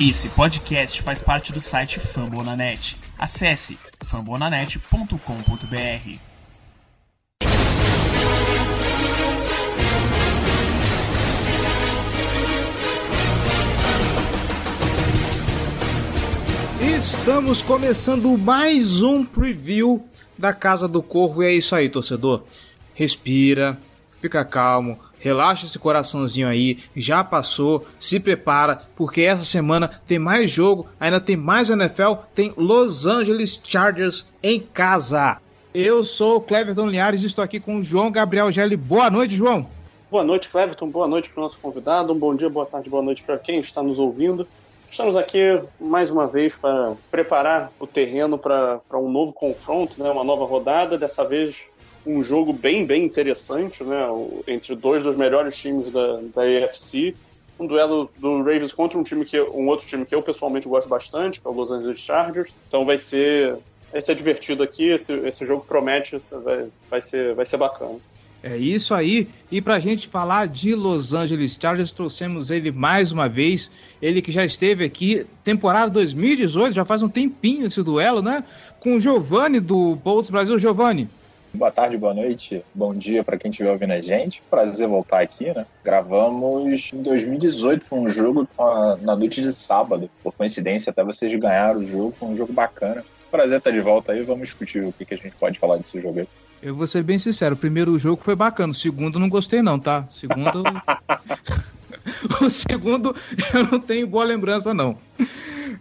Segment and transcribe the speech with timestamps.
[0.00, 2.96] Esse podcast faz parte do site Fambonanet.
[3.18, 6.20] Acesse fambonanet.com.br.
[16.80, 20.06] Estamos começando mais um preview
[20.38, 22.44] da Casa do Corvo e é isso aí, torcedor.
[22.94, 23.76] Respira,
[24.20, 30.50] fica calmo, Relaxa esse coraçãozinho aí, já passou, se prepara, porque essa semana tem mais
[30.50, 35.38] jogo, ainda tem mais NFL, tem Los Angeles Chargers em casa.
[35.74, 38.76] Eu sou o Cleverton Linhares e estou aqui com o João Gabriel Gelli.
[38.76, 39.66] Boa noite, João.
[40.10, 40.88] Boa noite, Cleverton.
[40.88, 42.12] Boa noite para o nosso convidado.
[42.12, 44.46] Um bom dia, boa tarde, boa noite para quem está nos ouvindo.
[44.90, 50.24] Estamos aqui mais uma vez para preparar o terreno para um novo confronto, né, uma
[50.24, 50.96] nova rodada.
[50.96, 51.66] Dessa vez
[52.08, 54.06] um jogo bem, bem interessante, né?
[54.46, 57.14] Entre dois dos melhores times da, da AFC.
[57.60, 60.88] Um duelo do Ravens contra um time que um outro time que eu pessoalmente gosto
[60.88, 62.54] bastante, que é o Los Angeles Chargers.
[62.66, 63.58] Então vai ser
[63.92, 64.88] vai ser divertido aqui.
[64.88, 67.98] Esse, esse jogo promete, vai, vai, ser, vai ser bacana.
[68.42, 69.28] É isso aí.
[69.50, 73.70] E para a gente falar de Los Angeles Chargers, trouxemos ele mais uma vez.
[74.00, 78.44] Ele que já esteve aqui, temporada 2018, já faz um tempinho esse duelo, né?
[78.78, 80.56] Com o Giovanni do Bolts Brasil.
[80.58, 81.08] Giovanni,
[81.52, 84.42] Boa tarde, boa noite, bom dia para quem estiver ouvindo a gente.
[84.50, 85.64] Prazer voltar aqui, né?
[85.82, 88.46] Gravamos em 2018, foi um jogo
[89.00, 90.10] na noite de sábado.
[90.22, 93.02] Por coincidência, até vocês ganharam o jogo, foi um jogo bacana.
[93.30, 95.98] Prazer estar de volta aí, vamos discutir o que, que a gente pode falar desse
[96.00, 96.28] jogo aí.
[96.62, 99.78] Eu vou ser bem sincero, o primeiro jogo foi bacana, o segundo não gostei não,
[99.78, 100.06] tá?
[100.08, 100.62] O segundo...
[102.42, 103.16] o segundo
[103.54, 104.98] eu não tenho boa lembrança não.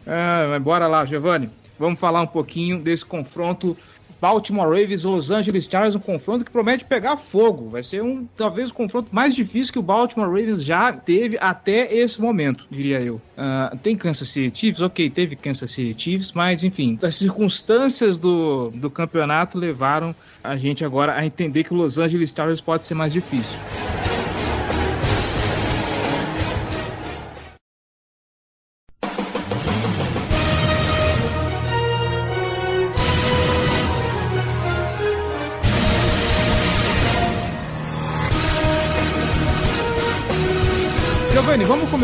[0.05, 1.49] Ah, mas bora lá, Giovanni.
[1.77, 3.77] Vamos falar um pouquinho desse confronto
[4.19, 7.69] Baltimore Ravens Los Angeles Chargers, um confronto que promete pegar fogo.
[7.69, 11.93] Vai ser um, talvez, o confronto mais difícil que o Baltimore Ravens já teve até
[11.93, 13.15] esse momento, diria eu.
[13.15, 14.81] Uh, tem Kansas City Chiefs?
[14.81, 20.83] Ok, teve Kansas City Chiefs, mas enfim, as circunstâncias do, do campeonato levaram a gente
[20.83, 23.57] agora a entender que o Los Angeles Chargers pode ser mais difícil.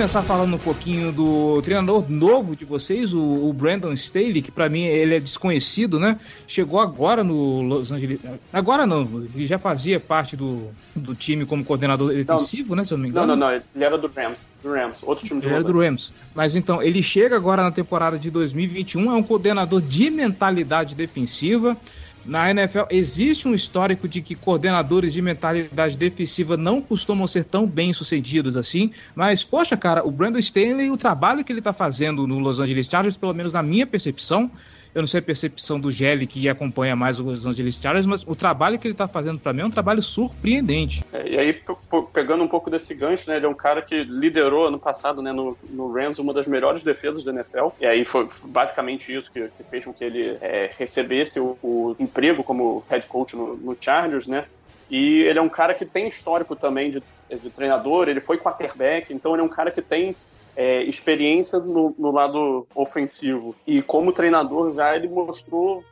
[0.03, 4.67] Começar falando um pouquinho do treinador novo de vocês, o, o Brandon Staley, que para
[4.67, 6.19] mim ele é desconhecido, né?
[6.45, 8.19] Chegou agora no Los Angeles.
[8.51, 9.03] Agora não,
[9.33, 12.85] ele já fazia parte do, do time como coordenador defensivo, não, né?
[12.85, 13.27] Se eu não me engano.
[13.27, 13.53] Não, não, não.
[13.53, 14.45] Ele era do Rams.
[14.61, 16.13] Do Rams, outro time de Ele era do Rams.
[16.35, 21.77] Mas então, ele chega agora na temporada de 2021, é um coordenador de mentalidade defensiva
[22.25, 27.67] na NFL existe um histórico de que coordenadores de mentalidade defensiva não costumam ser tão
[27.67, 32.25] bem sucedidos assim, mas poxa, cara, o Brandon Stanley, o trabalho que ele está fazendo
[32.25, 34.49] no Los Angeles Chargers, pelo menos na minha percepção,
[34.93, 38.23] eu não sei a percepção do Gelli que acompanha mais os Los Angeles Chargers, mas
[38.27, 41.03] o trabalho que ele está fazendo para mim é um trabalho surpreendente.
[41.11, 41.61] É, e aí,
[42.13, 45.31] pegando um pouco desse gancho, né, ele é um cara que liderou ano passado né,
[45.31, 47.69] no, no Rams uma das melhores defesas da NFL.
[47.79, 51.95] E aí foi basicamente isso que, que fez com que ele é, recebesse o, o,
[51.99, 54.45] emprego como head coach no, no Chargers, né?
[54.89, 57.01] E ele é um cara que tem histórico também de,
[57.31, 60.15] de treinador, ele foi quarterback, então ele é um cara que tem
[60.55, 63.55] é, experiência no, no, lado ofensivo.
[63.65, 65.83] E como treinador já ele mostrou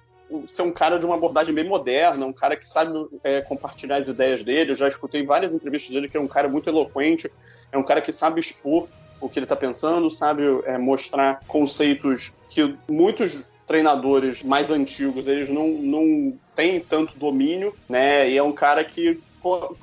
[0.47, 4.07] ser um cara de uma abordagem bem moderna, um cara que sabe é, compartilhar as
[4.07, 4.71] ideias dele.
[4.71, 7.29] Eu já escutei várias entrevistas dele que é um cara muito eloquente,
[7.71, 8.87] é um cara que sabe expor
[9.19, 15.49] o que ele está pensando, sabe é, mostrar conceitos que muitos treinadores mais antigos eles
[15.49, 18.29] não, não têm tanto domínio, né?
[18.29, 19.19] E é um cara que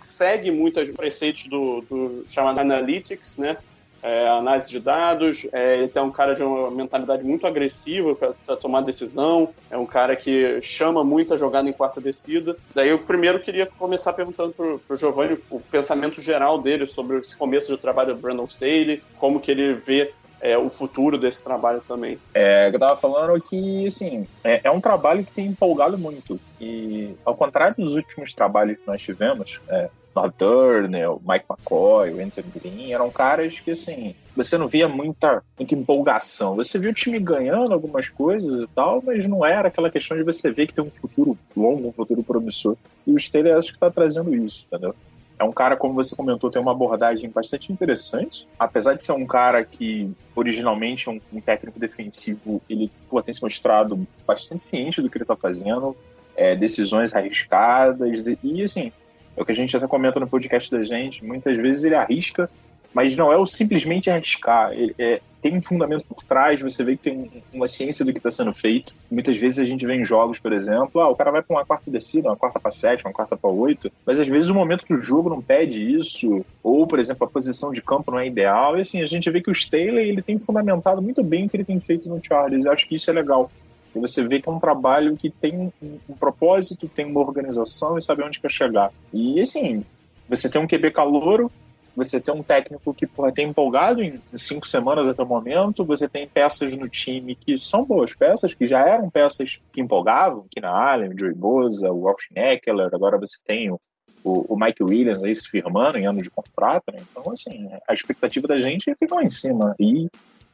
[0.05, 3.57] segue muitos preceitos do, do chamado analytics, né?
[4.03, 8.57] É, análise de dados, é, ele tem um cara de uma mentalidade muito agressiva para
[8.57, 12.57] tomar decisão, é um cara que chama muito a jogada em quarta descida.
[12.75, 17.37] Daí eu primeiro queria começar perguntando para o Giovanni o pensamento geral dele sobre esse
[17.37, 21.83] começo de trabalho do Brandon Staley, como que ele vê é, o futuro desse trabalho
[21.87, 22.19] também.
[22.33, 26.39] É, eu tava falando que, assim, é, é, um trabalho que tem empolgado muito.
[26.61, 29.91] E, ao contrário dos últimos trabalhos que nós tivemos, é,
[30.37, 35.45] Turner, o Mike McCoy, o Anthony Green, eram caras que, assim, você não via muita,
[35.57, 36.57] muita empolgação.
[36.57, 40.25] Você viu o time ganhando algumas coisas e tal, mas não era aquela questão de
[40.25, 42.77] você ver que tem um futuro longo, um futuro promissor.
[43.07, 44.95] E o Staley acho que está trazendo isso, entendeu?
[45.39, 48.49] É um cara, como você comentou, tem uma abordagem bastante interessante.
[48.59, 53.33] Apesar de ser um cara que originalmente é um, um técnico defensivo, ele pô, tem
[53.33, 55.97] se mostrado bastante ciente do que ele está fazendo,
[56.39, 58.93] é, decisões arriscadas, e assim,
[59.37, 62.49] é o que a gente até comenta no podcast da gente, muitas vezes ele arrisca,
[62.95, 66.97] mas não é o simplesmente arriscar, ele, é, tem um fundamento por trás, você vê
[66.97, 68.93] que tem uma ciência do que está sendo feito.
[69.09, 71.65] Muitas vezes a gente vê em jogos, por exemplo, ah, o cara vai para uma
[71.65, 74.85] quarta descida, uma quarta para sete, uma quarta para oito, mas às vezes o momento
[74.89, 78.77] do jogo não pede isso, ou, por exemplo, a posição de campo não é ideal,
[78.77, 81.57] e assim, a gente vê que o Staley, ele tem fundamentado muito bem o que
[81.57, 83.51] ele tem feito no Chargers, eu acho que isso é legal.
[83.95, 87.97] E você vê que é um trabalho que tem um, um propósito, tem uma organização
[87.97, 88.93] e sabe onde quer chegar.
[89.13, 89.85] E assim,
[90.29, 91.51] você tem um QB calouro,
[91.97, 96.09] você tem um técnico que porra, tem empolgado em cinco semanas até o momento, você
[96.09, 100.61] tem peças no time que são boas peças, que já eram peças que empolgavam, que
[100.61, 103.81] na Allen, o Joey Boza, o Walsh Neckler, agora você tem o,
[104.23, 106.99] o, Mike Williams aí se firmando em ano de contrato, né?
[107.11, 109.75] Então, assim, a expectativa da gente é lá em cima.
[109.79, 110.09] E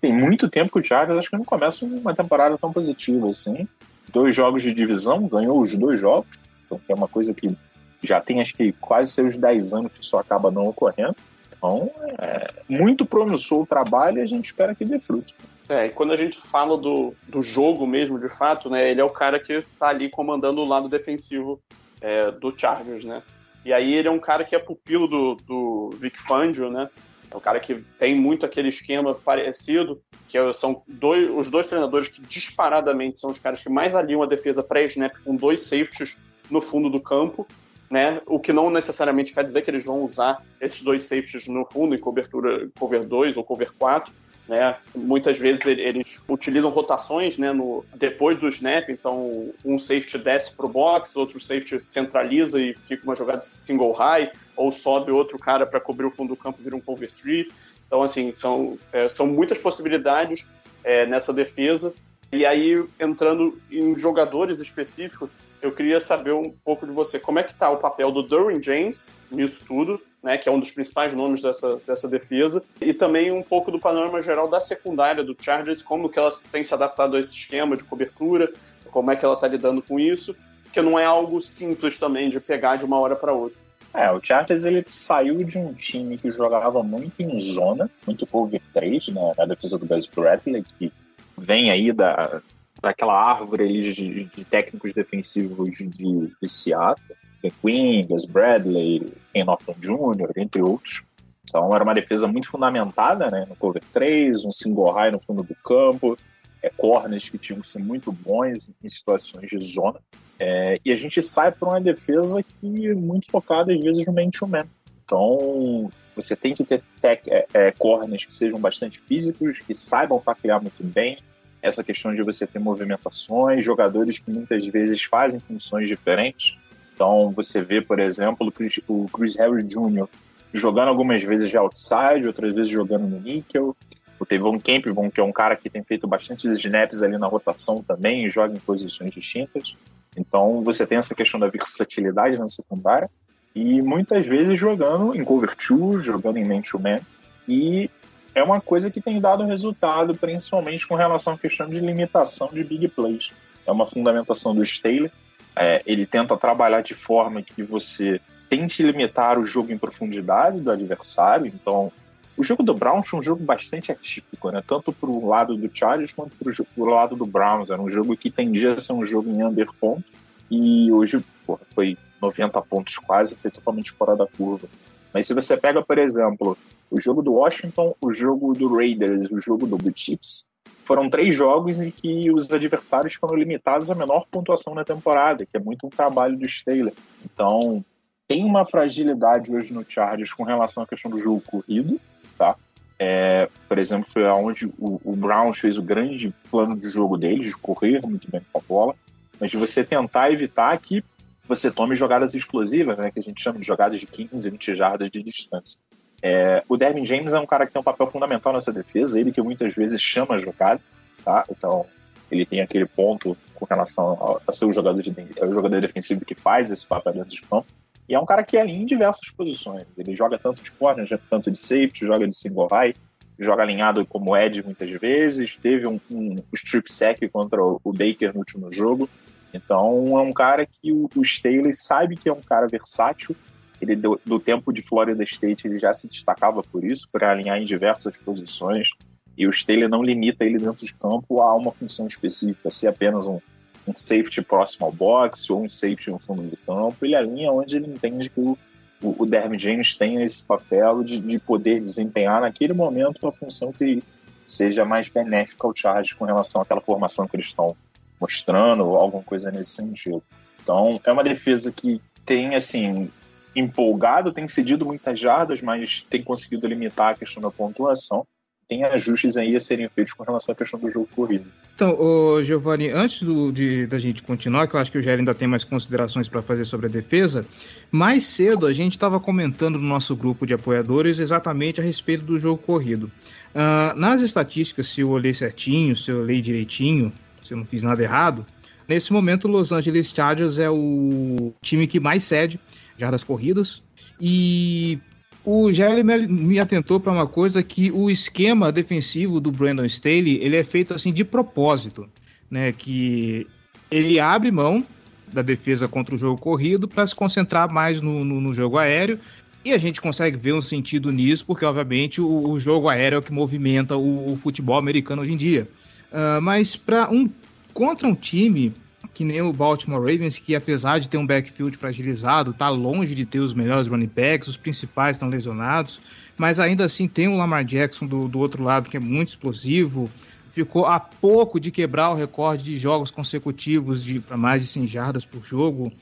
[0.05, 3.67] tem muito tempo que o Chargers acho que não começa uma temporada tão positiva assim.
[4.11, 6.29] Dois jogos de divisão, ganhou os dois jogos,
[6.67, 7.57] então é uma coisa que
[8.03, 11.17] já tem acho que quase seus 10 anos que isso acaba não ocorrendo.
[11.57, 15.33] Então, é muito promissor o trabalho e a gente espera que dê fruto.
[15.71, 19.05] É, e quando a gente fala do, do jogo mesmo, de fato, né, ele é
[19.05, 21.59] o cara que tá ali comandando o lado defensivo
[22.03, 23.23] é, do Chargers, né?
[23.65, 26.91] E aí ele é um cara que é pupilo do, do Vic Fangio, né?
[27.35, 32.09] É um cara que tem muito aquele esquema parecido, que são dois, os dois treinadores
[32.09, 36.17] que disparadamente são os caras que mais aliam a defesa pré-snap com dois safeties
[36.49, 37.47] no fundo do campo
[37.91, 38.21] né?
[38.27, 41.95] O que não necessariamente quer dizer que eles vão usar esses dois safeties no fundo,
[41.95, 44.13] em cobertura cover 2 ou cover 4.
[44.49, 44.77] Né?
[44.95, 50.67] Muitas vezes eles utilizam rotações né, no, depois do snap, então um safety desce para
[50.67, 55.67] o box, outro safety centraliza e fica uma jogada single high, ou sobe outro cara
[55.67, 57.49] para cobrir o fundo do campo e vira um cover 3.
[57.87, 60.47] Então, assim, são, é, são muitas possibilidades
[60.83, 61.95] é, nessa defesa
[62.35, 65.31] e aí, entrando em jogadores específicos,
[65.63, 67.17] eu queria saber um pouco de você.
[67.17, 70.59] Como é que está o papel do Derwin James nisso tudo, né, que é um
[70.59, 75.23] dos principais nomes dessa, dessa defesa, e também um pouco do panorama geral da secundária
[75.23, 78.53] do Chargers, como que ela tem se adaptado a esse esquema de cobertura,
[78.91, 80.37] como é que ela está lidando com isso,
[80.73, 83.64] que não é algo simples também de pegar de uma hora para outra.
[83.95, 88.61] É, o Chargers ele saiu de um time que jogava muito em zona, muito cover
[88.73, 90.93] 3, né, na defesa do Gus Bradley, que
[91.39, 92.43] vem aí da,
[92.83, 99.77] daquela árvore de, de técnicos defensivos de, de Seattle, Ken Quinn, Gus Bradley, Ken Norton
[99.79, 101.05] Jr., entre outros.
[101.49, 105.45] Então era uma defesa muito fundamentada né, no cover 3, um single high no fundo
[105.45, 106.19] do campo,
[106.65, 110.01] é, corners que tinham que ser muito bons em situações de zona.
[110.39, 114.13] É, e a gente sai para uma defesa que é muito focada às vezes no
[114.13, 114.67] man-to-man.
[115.05, 120.19] Então, você tem que ter tech, é, é, corners que sejam bastante físicos, que saibam
[120.19, 121.19] taclear muito bem.
[121.61, 126.57] Essa questão de você ter movimentações, jogadores que muitas vezes fazem funções diferentes.
[126.95, 128.53] Então, você vê, por exemplo,
[128.89, 130.09] o Chris, Harry Jr.
[130.53, 133.77] jogando algumas vezes de outside, outras vezes jogando no níquel.
[134.25, 137.83] O Tevon Campbell, que é um cara que tem feito bastante snaps ali na rotação
[137.83, 139.77] também, joga em posições distintas.
[140.17, 143.11] Então, você tem essa questão da versatilidade na secundária
[143.55, 147.01] e muitas vezes jogando em cover 2, jogando em man-to-man.
[147.47, 147.91] E
[148.35, 152.65] é uma coisa que tem dado resultado, principalmente com relação à questão de limitação de
[152.65, 153.31] big plays.
[153.67, 155.13] É uma fundamentação do Staley.
[155.55, 158.19] É, ele tenta trabalhar de forma que você
[158.49, 161.47] tente limitar o jogo em profundidade do adversário.
[161.47, 161.93] Então,
[162.37, 164.63] o jogo do Browns foi um jogo bastante atípico, né?
[164.67, 167.71] Tanto para o lado do Chargers quanto para o lado do Browns.
[167.71, 170.05] Era um jogo que tendia a ser um jogo em under ponto.
[170.51, 174.69] E hoje porra, foi 90 pontos quase, foi totalmente fora da curva.
[175.13, 176.59] Mas se você pega, por exemplo,
[176.91, 180.49] o jogo do Washington, o jogo do Raiders, o jogo do Blue Chips,
[180.85, 185.57] foram três jogos em que os adversários foram limitados à menor pontuação na temporada, que
[185.57, 186.93] é muito um trabalho do Staley.
[187.25, 187.85] Então,
[188.27, 191.99] tem uma fragilidade hoje no Chargers com relação à questão do jogo corrido,
[192.37, 192.57] tá?
[192.99, 197.47] É, por exemplo, foi onde o, o Browns fez o grande plano de jogo deles,
[197.47, 198.95] de correr muito bem com a bola,
[199.41, 201.05] mas de você tentar evitar que
[201.47, 205.11] você tome jogadas explosivas, né, que a gente chama de jogadas de 15, 20 jardas
[205.11, 205.81] de distância.
[206.23, 209.31] É, o Dervin James é um cara que tem um papel fundamental nessa defesa, ele
[209.31, 210.81] que muitas vezes chama a jogada,
[211.23, 211.45] tá?
[211.51, 211.85] Então,
[212.31, 216.35] ele tem aquele ponto com relação a, ser o jogador, de, o jogador defensivo que
[216.35, 217.67] faz esse papel dentro de campo.
[218.09, 219.87] E é um cara que é ali em diversas posições.
[219.97, 222.95] Ele joga tanto de corner, tanto de safety, joga de single high,
[223.39, 225.57] joga alinhado como Ed muitas vezes.
[225.63, 229.09] Teve um, um strip sack contra o Baker no último jogo.
[229.53, 233.35] Então é um cara que o, o Staley sabe que é um cara versátil.
[233.81, 237.59] Ele do, do tempo de Florida State ele já se destacava por isso, por alinhar
[237.59, 238.89] em diversas posições.
[239.37, 243.27] E o Staley não limita ele dentro de campo a uma função específica, se apenas
[243.27, 243.41] um,
[243.87, 247.05] um safety próximo ao box ou um safety no fundo do campo.
[247.05, 248.59] Ele alinha onde ele entende que o,
[249.03, 254.03] o, o James tem esse papel de, de poder desempenhar naquele momento a função que,
[254.47, 257.77] seja mais benéfica ao Chargers com relação àquela formação que eles estão
[258.21, 260.23] mostrando, alguma coisa nesse sentido.
[260.63, 263.11] Então, é uma defesa que tem, assim,
[263.55, 268.27] empolgado, tem cedido muitas jardas, mas tem conseguido limitar a questão da pontuação.
[268.67, 271.51] Tem ajustes aí a serem feitos com relação à questão do jogo corrido.
[271.75, 275.19] Então, ô, Giovanni, antes do, de, da gente continuar, que eu acho que o Jair
[275.19, 277.45] ainda tem mais considerações para fazer sobre a defesa,
[277.91, 282.39] mais cedo a gente estava comentando no nosso grupo de apoiadores exatamente a respeito do
[282.39, 283.11] jogo corrido.
[283.53, 287.13] Uh, nas estatísticas, se eu olhei certinho, se eu olhei direitinho,
[287.43, 288.47] se eu não fiz nada errado,
[288.87, 292.61] nesse momento o Los Angeles Chargers é o time que mais cede
[292.97, 293.83] jardas corridas.
[294.21, 295.01] E
[295.45, 300.57] o Gelli me atentou para uma coisa que o esquema defensivo do Brandon Staley ele
[300.57, 302.09] é feito assim de propósito,
[302.51, 302.73] né?
[302.73, 303.47] Que
[303.91, 304.85] ele abre mão
[305.31, 309.19] da defesa contra o jogo corrido para se concentrar mais no, no, no, jogo aéreo.
[309.65, 313.19] E a gente consegue ver um sentido nisso, porque obviamente o, o jogo aéreo é
[313.19, 315.69] o que movimenta o, o futebol americano hoje em dia.
[316.11, 317.29] Uh, mas para um
[317.73, 318.73] contra um time
[319.15, 323.25] que nem o Baltimore Ravens, que apesar de ter um backfield fragilizado, tá longe de
[323.25, 326.01] ter os melhores running backs, os principais estão lesionados,
[326.37, 330.11] mas ainda assim tem o Lamar Jackson do, do outro lado que é muito explosivo,
[330.51, 334.87] ficou a pouco de quebrar o recorde de jogos consecutivos de para mais de 100
[334.89, 335.93] jardas por jogo.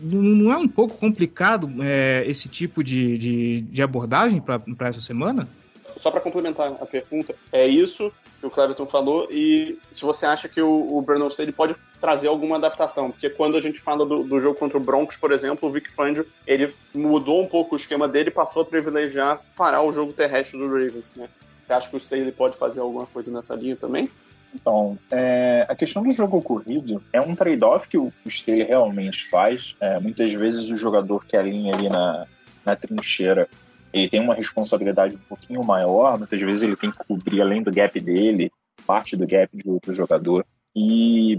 [0.00, 5.48] Não é um pouco complicado é, esse tipo de, de, de abordagem para essa semana?
[5.96, 10.48] Só para complementar a pergunta, é isso que o Cleverton falou e se você acha
[10.48, 14.22] que o, o Brandon Staley pode trazer alguma adaptação, porque quando a gente fala do,
[14.22, 17.76] do, jogo contra o Broncos, por exemplo, o Vic Fangio, ele mudou um pouco o
[17.76, 21.28] esquema dele e passou a privilegiar parar o jogo terrestre do Ravens, né?
[21.62, 24.08] Você acha que o Staley pode fazer alguma coisa nessa linha também?
[24.52, 29.76] Então, é, a questão do jogo corrido é um trade-off que o Staley realmente faz.
[29.78, 32.26] É, muitas vezes o jogador que alinha ali na,
[32.64, 33.48] na trincheira
[33.92, 37.72] ele tem uma responsabilidade um pouquinho maior, muitas vezes ele tem que cobrir além do
[37.72, 38.52] gap dele,
[38.86, 40.46] parte do gap de outro jogador.
[40.74, 41.38] E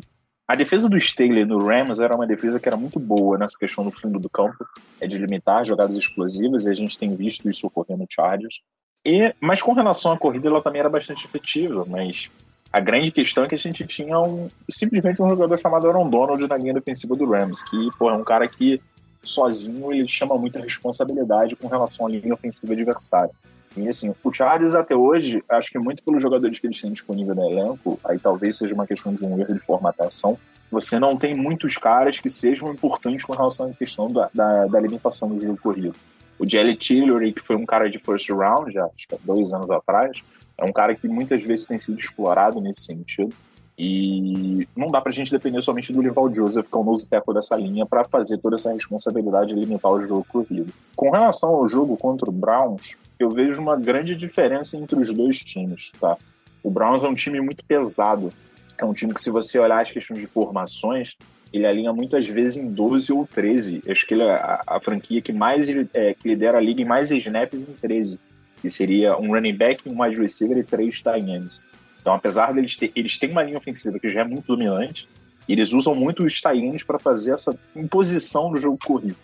[0.52, 3.86] a defesa do Staley no Rams era uma defesa que era muito boa nessa questão
[3.86, 4.68] do fundo do campo,
[5.00, 8.60] é de limitar jogadas explosivas, e a gente tem visto isso ocorrer no Chargers.
[9.06, 12.30] E, mas com relação à corrida, ela também era bastante efetiva, mas
[12.70, 16.46] a grande questão é que a gente tinha um, simplesmente um jogador chamado Aaron Donald
[16.46, 18.82] na linha defensiva do Rams, que pô, é um cara que
[19.24, 23.32] sozinho ele chama muita responsabilidade com relação à linha ofensiva adversária.
[23.76, 27.34] E assim, o Chargers até hoje, acho que muito pelos jogadores que eles têm disponível
[27.34, 30.38] no elenco, aí talvez seja uma questão de um erro de formatação,
[30.70, 34.80] você não tem muitos caras que sejam importantes com relação à questão da, da, da
[34.80, 35.96] limitação do jogo corrido.
[36.40, 39.54] O Jelly Tillery, que foi um cara de first round, já acho que há dois
[39.54, 40.24] anos atrás,
[40.58, 43.34] é um cara que muitas vezes tem sido explorado nesse sentido.
[43.78, 47.34] E não dá pra gente depender somente do Lival Joseph, que é o novo tackle
[47.34, 50.72] dessa linha, para fazer toda essa responsabilidade de limitar o jogo corrido.
[50.96, 55.40] Com relação ao jogo contra o Browns, eu vejo uma grande diferença entre os dois
[55.40, 56.18] times, tá?
[56.64, 58.32] O Browns é um time muito pesado.
[58.78, 61.16] É um time que, se você olhar as questões de formações,
[61.52, 63.84] ele alinha muitas vezes em 12 ou 13.
[63.88, 66.86] Acho que ele é a, a franquia que mais é, que lidera a liga em
[66.86, 68.20] mais snaps em 13.
[68.62, 71.64] Que seria um running back, um wide receiver e três tight ends.
[72.00, 75.08] Então, apesar deles ter, eles têm uma linha ofensiva que já é muito dominante,
[75.48, 79.16] eles usam muito os tie para fazer essa imposição do jogo corrido.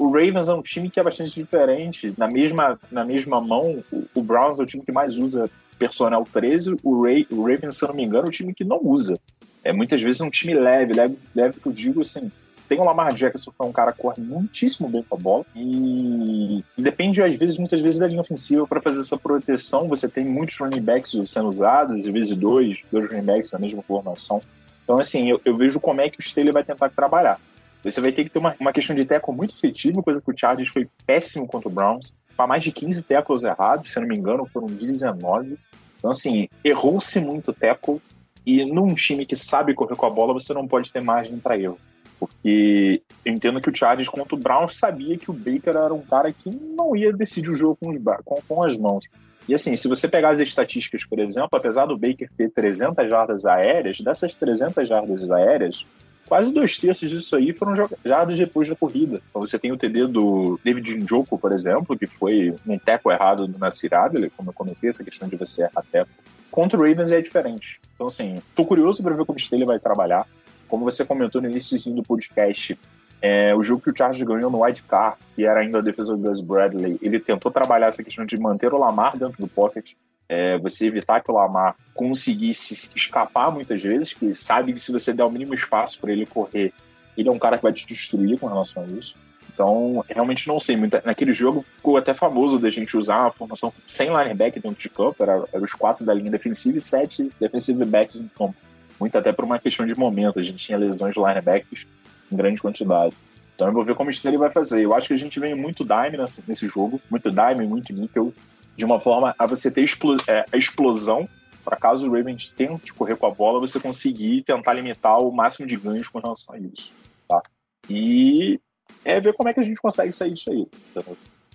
[0.00, 2.14] O Ravens é um time que é bastante diferente.
[2.16, 6.26] Na mesma, na mesma mão, o, o Browns é o time que mais usa personnel
[6.32, 8.80] 13, o, Ray, o Ravens, se eu não me engano, é o time que não
[8.82, 9.20] usa.
[9.62, 12.32] É muitas vezes um time leve, leve, leve que eu digo assim,
[12.66, 15.44] tem o Lamar Jackson, que é um cara que corre muitíssimo bem com a bola.
[15.54, 19.86] E, depende, às vezes, muitas vezes, da linha ofensiva para fazer essa proteção.
[19.88, 23.82] Você tem muitos running backs sendo usados, às vezes dois, dois running backs na mesma
[23.82, 24.40] formação.
[24.82, 27.38] Então, assim, eu, eu vejo como é que o Staley vai tentar trabalhar.
[27.82, 30.36] Você vai ter que ter uma, uma questão de teco muito efetiva, coisa que o
[30.36, 32.12] Chargers foi péssimo contra o Browns.
[32.36, 35.58] Para mais de 15 tecos errados, se eu não me engano, foram 19.
[35.98, 38.00] Então, assim, errou-se muito teco.
[38.44, 41.58] E num time que sabe correr com a bola, você não pode ter margem para
[41.58, 41.78] erro.
[42.18, 46.02] Porque eu entendo que o Chargers contra o Browns sabia que o Baker era um
[46.02, 49.06] cara que não ia decidir o jogo com, os, com, com as mãos.
[49.48, 53.46] E assim, se você pegar as estatísticas, por exemplo, apesar do Baker ter 300 jardas
[53.46, 55.86] aéreas, dessas 300 jardas aéreas,
[56.30, 59.20] quase dois terços disso aí foram jardas depois da corrida.
[59.28, 63.48] Então você tem o TD do David Njoku, por exemplo, que foi um teco errado
[63.48, 66.10] do Nasir Adler, como eu comentei, essa questão de você errar teco.
[66.48, 67.80] Contra o Ravens é diferente.
[67.96, 70.24] Então assim, tô curioso para ver como ele vai trabalhar.
[70.68, 72.78] Como você comentou no início do podcast,
[73.20, 76.16] é, o jogo que o Chargers ganhou no White Car, que era ainda a defesa
[76.16, 79.94] do Gus Bradley, ele tentou trabalhar essa questão de manter o Lamar dentro do pocket,
[80.30, 85.12] é, você evitar que o Lamar conseguisse escapar muitas vezes, que sabe que se você
[85.12, 86.72] der o mínimo espaço para ele correr,
[87.18, 89.16] ele é um cara que vai te destruir com relação a isso.
[89.52, 90.76] Então, realmente não sei.
[91.04, 95.20] Naquele jogo ficou até famoso da gente usar uma formação sem linebacker dentro de campo,
[95.20, 98.54] era, era os quatro da linha defensiva e sete defensive backs em campo.
[99.00, 101.88] Muito até por uma questão de momento, a gente tinha lesões de linebackers
[102.30, 103.16] em grande quantidade.
[103.56, 104.80] Então eu vou ver como o Steelers vai fazer.
[104.80, 108.32] Eu acho que a gente vem muito dime nesse jogo, muito dime, muito níquel,
[108.80, 109.84] de uma forma a você ter
[110.26, 111.28] é, a explosão
[111.62, 115.66] para caso o Ravens tente correr com a bola, você conseguir tentar limitar o máximo
[115.66, 116.90] de ganhos com relação a isso.
[117.28, 117.42] Tá?
[117.88, 118.58] E
[119.04, 120.66] é ver como é que a gente consegue sair disso aí.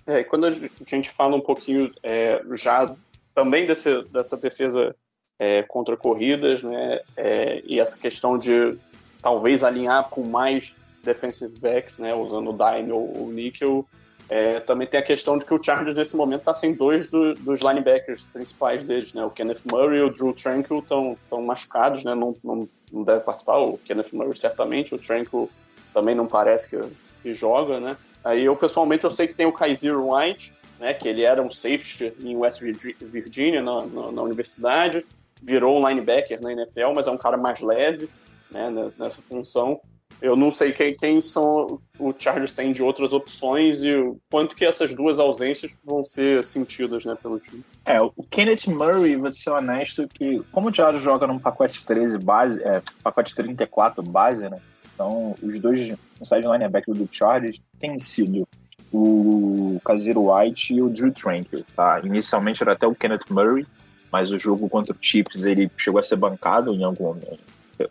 [0.06, 2.94] É, quando a gente fala um pouquinho é, já
[3.34, 4.94] também desse, dessa defesa
[5.40, 8.78] é, contra corridas, né, é, e essa questão de
[9.20, 13.84] talvez alinhar com mais defensive backs, né, usando o Dime ou o Nickel,
[14.28, 17.34] é, também tem a questão de que o Chargers nesse momento está sem dois do,
[17.34, 19.24] dos linebackers principais deles, né?
[19.24, 22.14] O Kenneth Murray e o Drew Tranquil estão machucados, né?
[22.14, 23.58] Não, não, não deve participar.
[23.58, 25.48] O Kenneth Murray certamente, o Tranquil
[25.94, 26.80] também não parece que,
[27.22, 27.96] que joga, né?
[28.24, 30.92] Aí eu pessoalmente eu sei que tem o Kaiser White, né?
[30.92, 32.60] Que ele era um safety em West
[33.00, 35.06] Virginia na, na, na universidade,
[35.40, 38.08] virou um linebacker na NFL, mas é um cara mais leve,
[38.50, 38.72] né?
[38.98, 39.80] Nessa função.
[40.20, 44.56] Eu não sei quem, quem são o Chargers tem de outras opções e o quanto
[44.56, 47.62] que essas duas ausências vão ser sentidas né, pelo time.
[47.84, 52.18] É, o Kenneth Murray, vou ser honesto, que como o Chargers joga num pacote 13
[52.18, 54.58] base, é, pacote 34 base, né?
[54.94, 58.48] Então, os dois inside linebacker do Chargers têm sido
[58.92, 62.00] o Kazir White e o Drew Tranquil, tá?
[62.02, 63.66] Inicialmente era até o Kenneth Murray,
[64.10, 67.14] mas o jogo contra o Chiefs ele chegou a ser bancado em algum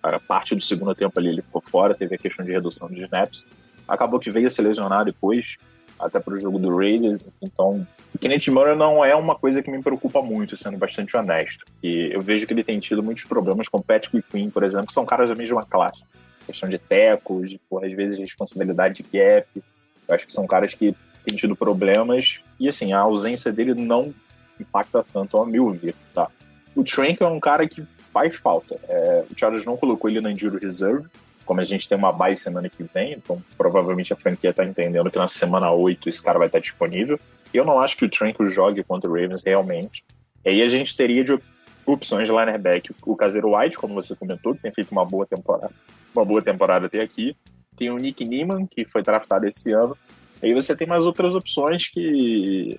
[0.02, 3.02] a parte do segundo tempo ali ele ficou fora, teve a questão de redução de
[3.04, 3.46] snaps.
[3.88, 5.58] Acabou que veio a se lesionar depois,
[6.00, 7.20] até para o jogo do Raiders.
[7.42, 11.66] Então, o Kenneth Murray não é uma coisa que me preocupa muito, sendo bastante honesto.
[11.84, 14.94] E eu vejo que ele tem tido muitos problemas com Patrick Quinn, por exemplo, que
[14.94, 16.08] são caras da mesma classe.
[16.46, 19.48] Questão de tecos, de, às vezes responsabilidade de gap.
[20.08, 22.40] Eu acho que são caras que têm tido problemas.
[22.60, 24.14] E assim, a ausência dele não
[24.60, 26.30] impacta tanto ao meu ver, tá?
[26.76, 27.84] O Trank é um cara que
[28.16, 28.80] faz falta.
[28.88, 31.06] É, o Chargers não colocou ele na Injury Reserve,
[31.46, 35.12] como a gente tem uma bye semana que vem, então provavelmente a franquia está entendendo
[35.12, 37.20] que na semana 8 esse cara vai estar disponível.
[37.54, 40.02] Eu não acho que o Tranquil jogue contra o Ravens realmente.
[40.46, 41.38] E aí a gente teria de
[41.86, 45.74] opções de linebacker o Caseiro White, como você comentou, que tem feito uma boa temporada,
[46.16, 47.36] uma boa temporada até aqui.
[47.76, 49.96] Tem o Nick Neiman, que foi draftado esse ano.
[50.42, 52.78] Aí você tem mais outras opções que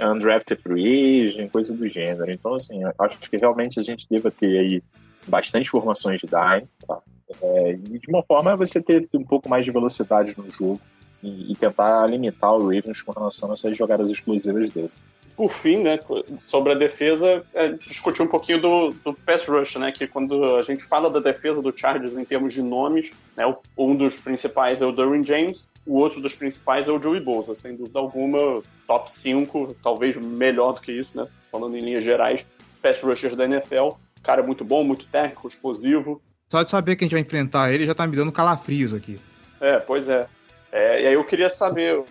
[0.00, 2.30] undrafted free agent, coisa do gênero.
[2.30, 4.82] Então, assim, acho que realmente a gente deva ter aí
[5.26, 6.98] bastante formações de dime, tá?
[7.42, 10.80] É, e de uma forma você ter um pouco mais de velocidade no jogo
[11.22, 14.90] e, e tentar limitar o Ravens com relação a essas jogadas explosivas dele
[15.36, 16.00] por fim, né,
[16.40, 20.62] sobre a defesa, é, discutir um pouquinho do, do pass rush, né, que quando a
[20.62, 23.44] gente fala da defesa do Chargers em termos de nomes, né,
[23.76, 27.54] um dos principais é o Derwin James, o outro dos principais é o Joey Bosa,
[27.54, 32.46] sem dúvida alguma, top 5, talvez melhor do que isso, né, falando em linhas gerais,
[32.80, 33.90] pass rushers da NFL,
[34.22, 36.20] cara muito bom, muito técnico, explosivo.
[36.48, 39.20] Só de saber que a gente vai enfrentar ele já tá me dando calafrios aqui.
[39.60, 40.26] É, pois é.
[40.72, 42.02] é e aí eu queria saber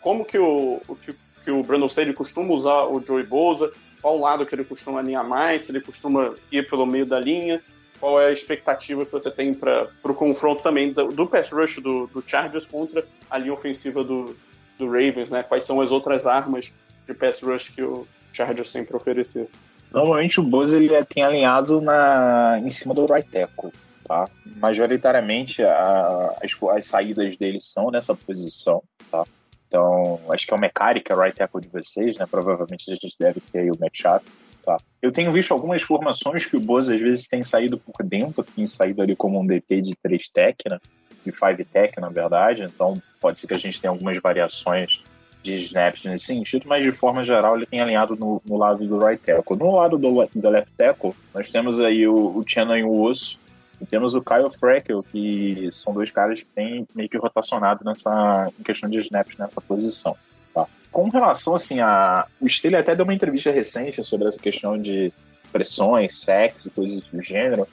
[0.00, 4.18] como que o, o que que o Brandon Staley costuma usar o Joey Bosa, qual
[4.18, 7.62] lado que ele costuma alinhar mais, se ele costuma ir pelo meio da linha,
[8.00, 11.76] qual é a expectativa que você tem para o confronto também do, do pass rush
[11.76, 14.36] do, do, Chargers contra a linha ofensiva do,
[14.76, 15.44] do Ravens, né?
[15.44, 16.74] Quais são as outras armas
[17.06, 19.48] de pass rush que o Chargers sempre oferecer?
[19.92, 23.70] Normalmente o Bosa ele é, tem alinhado na, em cima do right tackle,
[24.04, 24.28] tá?
[24.56, 29.24] Majoritariamente a, as, as saídas dele são nessa posição, tá?
[29.72, 32.26] Então, acho que é o mecânico, é o right tackle de vocês, né?
[32.30, 34.22] Provavelmente a gente deve ter aí o matchup.
[34.62, 34.76] Tá.
[35.00, 38.66] Eu tenho visto algumas formações que o Boza às vezes tem saído por dentro, tem
[38.66, 40.78] saído ali como um DT de 3 tech, né?
[41.24, 42.64] De 5 tech, na verdade.
[42.64, 45.02] Então, pode ser que a gente tenha algumas variações
[45.42, 48.98] de snaps nesse sentido, mas de forma geral ele tem alinhado no, no lado do
[48.98, 49.56] right tackle.
[49.56, 53.40] No lado do, do left tackle, nós temos aí o, o e o Osso,
[53.82, 58.48] e temos o Kyle Freckle, que são dois caras que têm meio que rotacionado nessa,
[58.58, 60.16] em questão de snaps nessa posição.
[60.54, 60.66] Tá?
[60.92, 62.26] Com relação, assim, a...
[62.40, 65.12] O Staley até deu uma entrevista recente sobre essa questão de
[65.50, 67.66] pressões, sexo e coisas do gênero.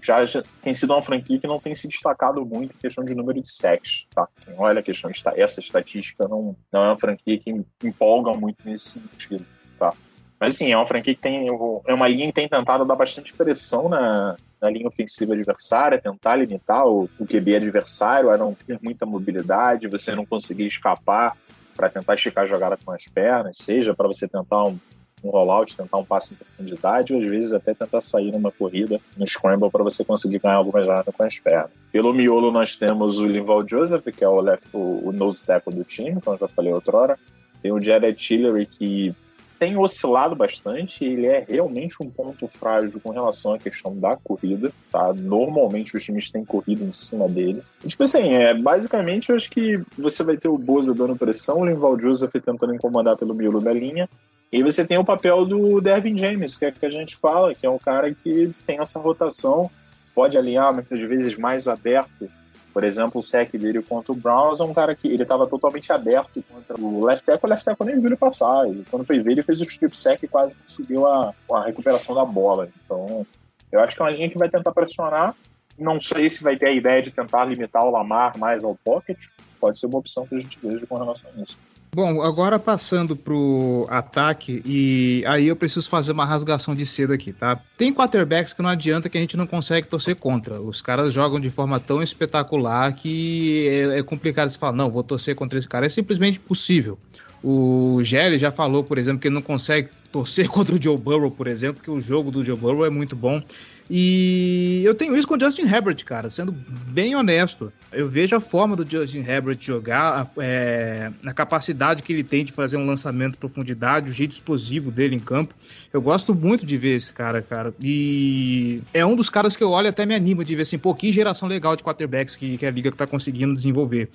[0.00, 3.14] Já, já tem sido uma franquia que não tem se destacado muito em questão de
[3.14, 4.28] número de sexos, tá?
[4.44, 8.58] Quem olha a questão de essa estatística não, não é uma franquia que empolga muito
[8.64, 9.44] nesse sentido,
[9.78, 9.92] tá?
[10.38, 11.48] Mas assim, é uma franquia que tem.
[11.86, 16.36] É uma linha que tem tentado dar bastante pressão na, na linha ofensiva adversária, tentar
[16.36, 21.36] limitar o, o QB adversário a não ter muita mobilidade, você não conseguir escapar
[21.76, 24.78] para tentar esticar a jogada com as pernas, seja para você tentar um,
[25.22, 28.98] um rollout, tentar um passe em profundidade, ou às vezes até tentar sair numa corrida,
[29.16, 31.70] no scramble, para você conseguir ganhar algumas jardas com as pernas.
[31.92, 35.74] Pelo miolo, nós temos o Linval Joseph, que é o, left, o, o nose tackle
[35.74, 37.18] do time, como eu já falei outra hora.
[37.62, 39.14] Tem o Jared Tillery, que
[39.58, 44.72] tem oscilado bastante ele é realmente um ponto frágil com relação à questão da corrida,
[44.92, 45.12] tá?
[45.12, 47.62] Normalmente os times têm corrida em cima dele.
[47.84, 51.60] E, tipo assim, é, basicamente eu acho que você vai ter o Boza dando pressão,
[51.60, 54.08] o Linval Joseph tentando incomodar pelo miolo da linha,
[54.52, 57.66] e você tem o papel do Dervin James, que é que a gente fala, que
[57.66, 59.70] é um cara que tem essa rotação,
[60.14, 62.30] pode alinhar muitas vezes mais aberto
[62.76, 65.90] por exemplo, o sec dele contra o Browns é um cara que ele estava totalmente
[65.90, 68.68] aberto contra o left tackle, o left tackle nem viu ele passar.
[68.68, 72.14] Ele, quando foi ver, ele fez o strip sec e quase conseguiu a, a recuperação
[72.14, 72.68] da bola.
[72.84, 73.26] Então,
[73.72, 75.34] eu acho que é uma linha que vai tentar pressionar.
[75.78, 79.16] Não sei se vai ter a ideia de tentar limitar o Lamar mais ao pocket.
[79.58, 81.56] Pode ser uma opção que a gente veja com relação a isso.
[81.96, 87.32] Bom, agora passando pro ataque, e aí eu preciso fazer uma rasgação de cedo aqui,
[87.32, 87.58] tá?
[87.74, 90.60] Tem quarterbacks que não adianta que a gente não consegue torcer contra.
[90.60, 95.02] Os caras jogam de forma tão espetacular que é, é complicado você falar, não, vou
[95.02, 95.86] torcer contra esse cara.
[95.86, 96.98] É simplesmente possível.
[97.42, 101.30] O Gelli já falou, por exemplo, que ele não consegue torcer contra o Joe Burrow,
[101.30, 103.42] por exemplo, que o jogo do Joe Burrow é muito bom.
[103.88, 107.72] E eu tenho isso com o Justin Herbert, cara, sendo bem honesto.
[107.92, 112.52] Eu vejo a forma do Justin Herbert jogar, é, a capacidade que ele tem de
[112.52, 115.54] fazer um lançamento de profundidade, o jeito explosivo dele em campo.
[115.92, 117.72] Eu gosto muito de ver esse cara, cara.
[117.80, 120.92] E é um dos caras que eu olho até me anima de ver assim, pô,
[120.94, 124.08] que geração legal de quarterbacks que, que a liga está conseguindo desenvolver.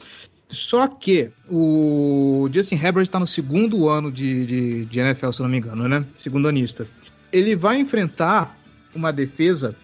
[0.50, 5.48] Só que o Justin Herbert está no segundo ano de, de, de NFL, se não
[5.48, 6.04] me engano, né?
[6.14, 6.86] Segundo anista.
[7.32, 8.61] Ele vai enfrentar
[8.96, 9.76] uma defesa,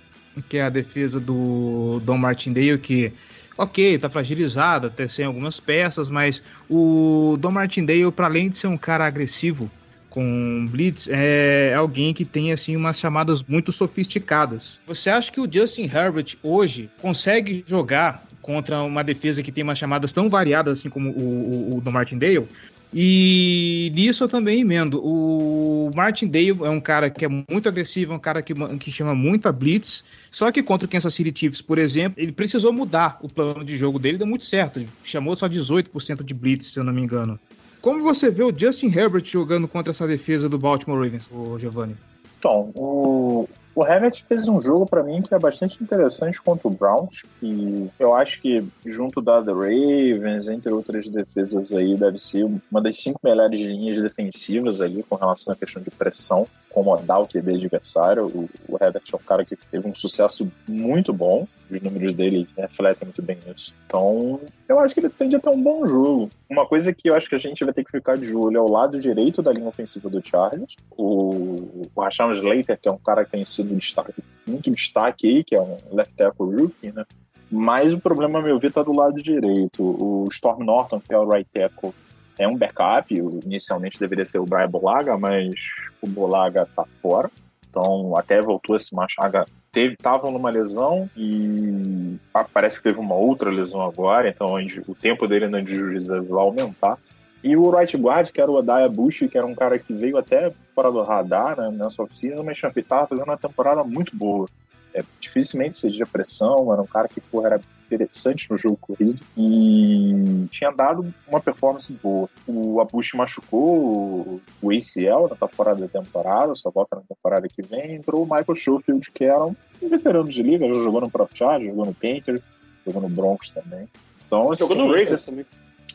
[0.49, 3.11] que é a defesa do Don Martindale, que,
[3.57, 8.67] ok, tá fragilizada, até sem algumas peças, mas o Don Martindale, para além de ser
[8.67, 9.69] um cara agressivo
[10.09, 14.79] com blitz, é alguém que tem assim umas chamadas muito sofisticadas.
[14.87, 19.77] Você acha que o Justin Herbert hoje consegue jogar contra uma defesa que tem umas
[19.77, 22.47] chamadas tão variadas assim como o, o, o do Martindale?
[22.93, 25.01] E nisso eu também emendo.
[25.03, 29.13] O Martindale é um cara que é muito agressivo, é um cara que, que chama
[29.13, 30.03] muita blitz.
[30.31, 33.77] Só que contra o Kansas City Chiefs, por exemplo, ele precisou mudar o plano de
[33.77, 34.79] jogo dele, deu muito certo.
[34.79, 37.39] Ele chamou só 18% de blitz, se eu não me engano.
[37.81, 41.95] Como você vê o Justin Herbert jogando contra essa defesa do Baltimore Ravens, Giovanni?
[42.39, 46.71] Então, o, o Hammett fez um jogo para mim que é bastante interessante contra o
[46.71, 52.43] Browns, e eu acho que junto da The Ravens, entre outras defesas aí, deve ser
[52.71, 57.27] uma das cinco melhores linhas defensivas ali com relação à questão de pressão, comodar o
[57.27, 58.27] QB adversário.
[58.27, 62.47] O, o Herbert é um cara que teve um sucesso muito bom, os números dele
[62.55, 63.73] refletem muito bem isso.
[63.87, 66.29] Então, eu acho que ele tende a ter um bom jogo.
[66.47, 68.61] Uma coisa que eu acho que a gente vai ter que ficar de olho é
[68.61, 70.75] o lado direito da linha ofensiva do Chargers.
[70.95, 75.43] O, o Rashawn Slater, que é um cara que tem sido destaque, muito destaque aí,
[75.43, 77.05] que é um left tackle rookie, né?
[77.49, 79.81] Mas o problema, a meu ver, está do lado direito.
[79.81, 81.93] O Storm Norton, que é o right tackle,
[82.37, 83.13] é um backup.
[83.45, 85.53] Inicialmente deveria ser o Brian Bolaga, mas
[86.01, 87.29] o Bolaga está fora.
[87.69, 89.45] Então, até voltou a se machucar
[89.77, 94.55] teve tava numa lesão e ah, parece que teve uma outra lesão agora, então
[94.87, 96.97] o tempo dele na juíza vai aumentar.
[97.43, 100.17] E o right guard, que era o Odaya Bush, que era um cara que veio
[100.17, 104.49] até fora do radar né, nessa oficina, mas estava fazendo uma temporada muito boa.
[104.97, 110.47] É, dificilmente cedia pressão, era um cara que porra, era interessante no jogo corrido e
[110.49, 112.27] tinha dado uma performance boa.
[112.47, 117.93] O Abush machucou o ACL, tá fora da temporada, só volta na temporada que vem.
[117.93, 121.69] Entrou o Michael Schofield, que era um veterano de liga, já jogou no próprio Chargers,
[121.69, 122.41] jogou no Painter,
[122.83, 123.87] jogou no Broncos também.
[124.25, 125.45] Então, jogou no Ravens também.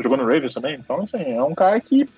[0.00, 0.76] Jogou no Ravens também?
[0.76, 2.08] Então, assim, é um cara que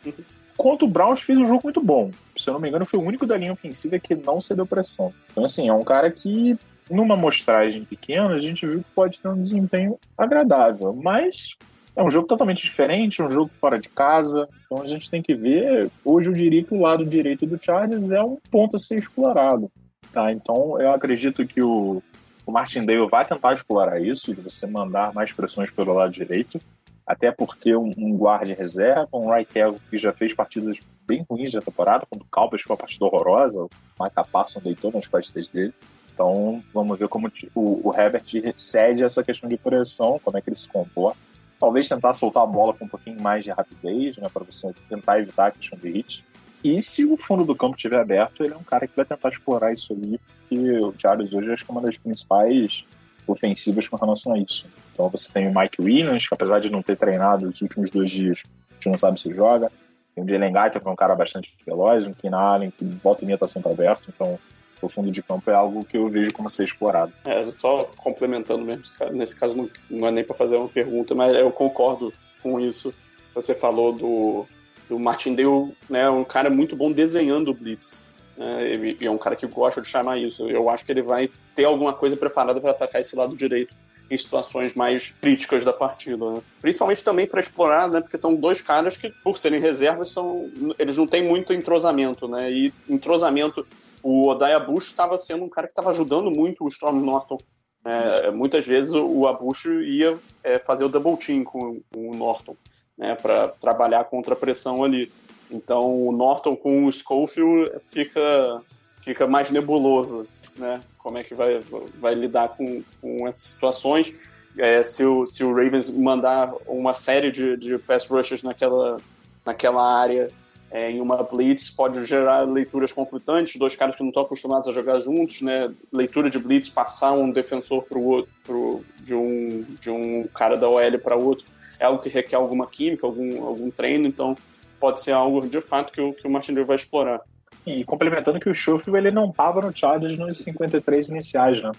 [0.57, 2.11] contra o Browns fez um jogo muito bom.
[2.37, 5.13] Se eu não me engano, foi o único da linha ofensiva que não cedeu pressão.
[5.33, 6.59] Então, assim, é um cara que
[6.91, 11.57] numa amostragem pequena, a gente viu que pode ter um desempenho agradável, mas
[11.97, 15.35] é um jogo totalmente diferente, um jogo fora de casa, então a gente tem que
[15.35, 15.91] ver.
[16.05, 19.71] Hoje eu diria que o lado direito do Chargers é um ponto a ser explorado.
[20.13, 20.33] Tá?
[20.33, 22.03] Então eu acredito que o,
[22.45, 26.61] o Martindale vai tentar explorar isso, de você mandar mais pressões pelo lado direito,
[27.07, 29.49] até porque um, um guarda reserva, um right
[29.91, 33.65] que já fez partidas bem ruins da temporada, quando o Calpas foi uma partida horrorosa,
[33.65, 33.71] o
[34.03, 35.75] Micah Parsons deitou nas partidas dele.
[36.15, 38.25] Então, vamos ver como o, o Herbert
[38.57, 41.19] cede essa questão de pressão, como é que ele se comporta.
[41.59, 45.19] Talvez tentar soltar a bola com um pouquinho mais de rapidez, né, para você tentar
[45.19, 46.25] evitar a questão de hit.
[46.63, 49.29] E se o fundo do campo estiver aberto, ele é um cara que vai tentar
[49.29, 52.85] explorar isso ali, porque o Charles hoje acho que é uma das principais
[53.27, 54.67] ofensivas com relação a isso.
[54.93, 58.11] Então você tem o Mike Williams, que apesar de não ter treinado os últimos dois
[58.11, 59.71] dias, a gente não sabe se joga.
[60.15, 63.25] Tem o Jalen Gaita, que é um cara bastante veloz, um Keenan Allen, que volta
[63.25, 64.39] e meia tá sempre aberto, então
[64.85, 67.13] o fundo de campo é algo que eu vejo como ser explorado.
[67.25, 71.35] É, só complementando mesmo, nesse caso não, não é nem para fazer uma pergunta, mas
[71.35, 72.95] eu concordo com isso.
[73.35, 74.47] Você falou do,
[74.89, 78.01] do Martindale, né, um cara muito bom desenhando o blitz.
[78.37, 80.49] Né, e é um cara que gosta de chamar isso.
[80.49, 83.75] Eu acho que ele vai ter alguma coisa preparada para atacar esse lado direito
[84.11, 86.33] em situações mais críticas da partida.
[86.33, 86.41] Né?
[86.61, 88.01] Principalmente também para explorar, né?
[88.01, 92.51] Porque são dois caras que, por serem reservas, são eles não têm muito entrosamento, né?
[92.51, 93.67] E entrosamento,
[94.05, 97.39] o Odai Bush estava sendo um cara que estava ajudando muito o Storm Norton.
[97.85, 102.57] É, muitas vezes o Abush ia é, fazer o double team com, com o Norton,
[102.97, 103.15] né?
[103.15, 105.11] Para trabalhar contra a pressão ali.
[105.51, 108.63] Então o Norton com o Schofield fica
[109.03, 110.81] fica mais nebuloso, né?
[111.05, 111.61] como é que vai,
[112.01, 114.15] vai lidar com, com essas situações.
[114.57, 118.97] É, se, o, se o Ravens mandar uma série de, de pass rushers naquela,
[119.45, 120.31] naquela área
[120.75, 124.73] é, em uma blitz, pode gerar leituras conflitantes, dois caras que não estão acostumados a
[124.73, 125.73] jogar juntos, né?
[125.93, 130.57] Leitura de blitz, passar um defensor para o outro, pro, de, um, de um cara
[130.57, 131.47] da OL para outro,
[131.79, 134.37] é algo que requer alguma química, algum, algum treino, então
[134.81, 137.21] pode ser algo de fato que o, que o Martin vai explorar.
[137.65, 141.71] E complementando que o Schofield ele não estava no Chargers nos 53 iniciais, né?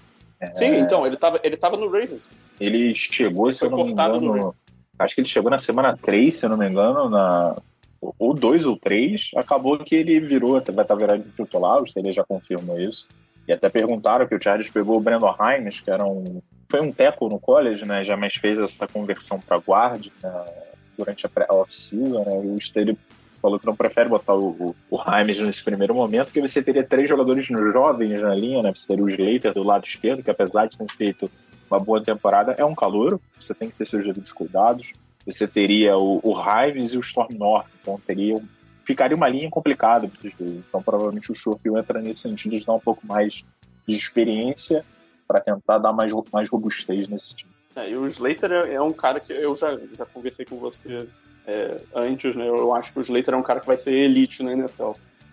[0.54, 0.80] Sim, é...
[0.80, 2.30] então, ele estava ele tava no Ravens.
[2.62, 4.54] Ele chegou, ele se eu não me engano.
[4.98, 7.58] Acho que ele chegou na semana 3, se eu não me engano, na.
[8.02, 9.32] Ou 2 ou 3.
[9.36, 13.08] Acabou que ele virou, vai estar virado titular, o ele já confirmou isso.
[13.48, 16.42] E até perguntaram que o Chargers pegou o Brandon Himes, que era um.
[16.68, 18.04] Foi um teco no college, né?
[18.04, 20.46] Já mais fez essa conversão para guard né?
[20.98, 22.42] durante a off-season, né?
[22.44, 22.98] E o Staley
[23.40, 27.08] falou que não prefere botar o, o, o nesse primeiro momento, porque você teria três
[27.08, 28.74] jogadores jovens na linha, né?
[28.76, 31.30] Você teria o Slater do lado esquerdo, que apesar de ter feito
[31.70, 34.92] uma boa temporada, é um calouro, você tem que ter seus devidos cuidados.
[35.26, 38.42] Você teria o, o Himes e o Storm North, então teria,
[38.84, 40.64] ficaria uma linha complicada muitas vezes.
[40.68, 43.44] Então provavelmente o Schofield entra nesse sentido de dar um pouco mais
[43.88, 44.84] de experiência
[45.28, 47.52] para tentar dar mais, mais robustez nesse time.
[47.76, 51.08] É, e o Slater é, é um cara que eu já, já conversei com você
[51.46, 52.48] é, antes, né?
[52.48, 54.92] Eu acho que o Slater é um cara que vai ser elite na NFL.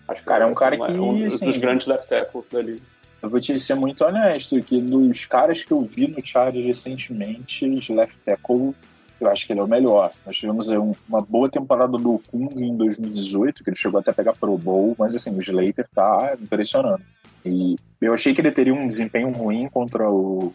[0.09, 0.83] Acho que cara, é um cara que.
[0.92, 2.81] Um assim, dos grandes left tackles da liga.
[3.22, 7.64] Eu vou te ser muito honesto, que dos caras que eu vi no Chargers recentemente,
[7.64, 8.74] os left tackle,
[9.22, 10.11] eu acho que ele é o melhor.
[10.26, 10.68] Nós tivemos
[11.08, 14.94] uma boa temporada do Kung em 2018, que ele chegou até a pegar Pro Bowl,
[14.98, 17.02] mas assim, o Slater tá impressionando.
[17.44, 20.54] E eu achei que ele teria um desempenho ruim contra o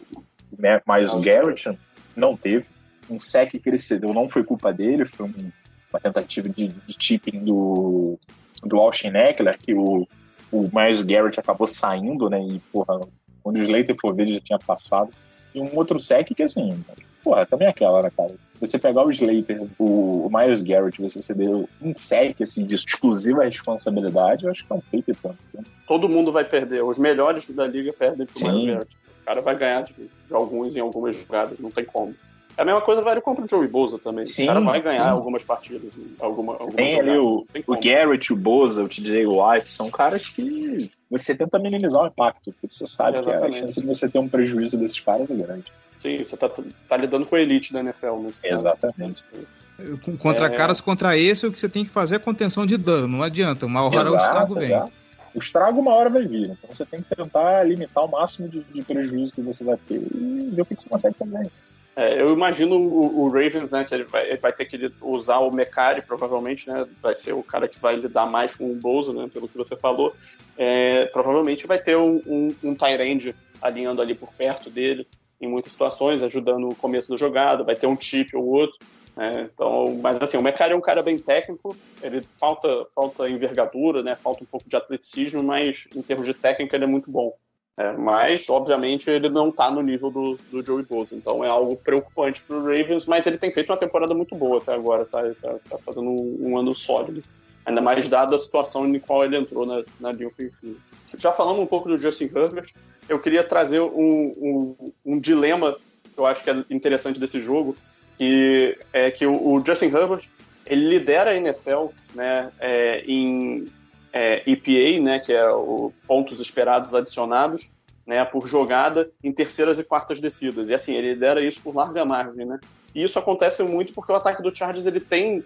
[0.86, 1.78] Miles Garrett,
[2.16, 2.66] não teve
[3.10, 5.50] um sec que ele cedeu não foi culpa dele, foi um,
[5.90, 8.18] uma tentativa de, de tipping do,
[8.62, 10.06] do Austin Eckler, que o,
[10.52, 12.40] o Miles Garrett acabou saindo, né?
[12.42, 13.00] E, porra,
[13.42, 15.10] quando o Slater for ver, ele já tinha passado.
[15.54, 16.84] E um outro sec que, assim,
[17.28, 18.30] porra, também é aquela, né, cara?
[18.38, 22.74] Se você pegar o Slater, o, o Miles Garrett, você cedeu um sec, assim, de
[22.74, 25.36] exclusiva responsabilidade, eu acho que é um feito tanto.
[25.52, 25.62] Né?
[25.86, 26.82] Todo mundo vai perder.
[26.82, 28.48] Os melhores da liga perdem pro Sim.
[28.48, 28.96] Miles Garrett.
[29.20, 32.14] O cara vai ganhar de, de alguns em algumas jogadas, não tem como.
[32.56, 34.24] A mesma coisa vale contra o Joey Boza também.
[34.24, 35.10] Sim, o cara vai ganhar sim.
[35.10, 35.92] algumas partidas.
[36.18, 39.90] Alguma, algumas tem jogadas, ali o, tem o Garrett, o Boza, o TJ White, são
[39.90, 43.50] caras que você tenta minimizar o impacto, porque você sabe Exatamente.
[43.50, 45.70] que a chance de você ter um prejuízo desses caras é grande.
[45.98, 46.50] Sim, você tá,
[46.88, 49.24] tá lidando com a elite da NFL nesse Exatamente.
[49.24, 49.98] Caso.
[50.18, 50.50] Contra é...
[50.50, 53.66] caras contra esse, o que você tem que fazer é contenção de dano, não adianta.
[53.66, 54.70] Uma hora exato, o estrago vem.
[54.70, 54.92] Exato.
[55.34, 58.60] O estrago uma hora vai vir, então você tem que tentar limitar o máximo de,
[58.60, 61.48] de prejuízo que você vai ter e ver o que você consegue fazer.
[61.94, 65.38] É, eu imagino o, o, Ravens, né, que ele vai, ele vai, ter que usar
[65.38, 69.12] o Mecari, provavelmente, né, vai ser o cara que vai lidar mais com o Bolsa,
[69.12, 70.14] né, pelo que você falou.
[70.56, 75.08] É, provavelmente vai ter um, um, um Tyrande alinhando ali por perto dele,
[75.40, 78.76] em muitas situações, ajudando no começo da jogada, vai ter um chip ou outro.
[79.16, 84.02] Né, então, mas assim, o Mecari é um cara bem técnico, ele falta, falta envergadura,
[84.02, 87.34] né, falta um pouco de atleticismo, mas em termos de técnica ele é muito bom.
[87.78, 91.14] É, mas, obviamente, ele não está no nível do, do Joey Bosa.
[91.14, 94.58] Então é algo preocupante para o Ravens, mas ele tem feito uma temporada muito boa
[94.58, 97.22] até agora, tá, tá, tá fazendo um, um, ano sólido.
[97.64, 100.76] Ainda mais dada a situação em qual ele entrou na, na linha ofensiva.
[101.16, 102.72] Já falando um pouco do Justin Herbert,
[103.08, 105.76] eu queria trazer um, um, um dilema
[106.14, 107.76] que eu acho que é interessante desse jogo,
[108.18, 110.28] que é que o, o Justin Herbert
[110.66, 113.72] ele lidera a NFL né, é, em
[114.12, 117.70] é, EPA, né, que é o pontos esperados adicionados,
[118.06, 120.68] né, por jogada em terceiras e quartas descidas.
[120.68, 122.58] E assim, ele lidera isso por larga margem, né?
[122.94, 125.44] E isso acontece muito porque o ataque do Chargers ele tem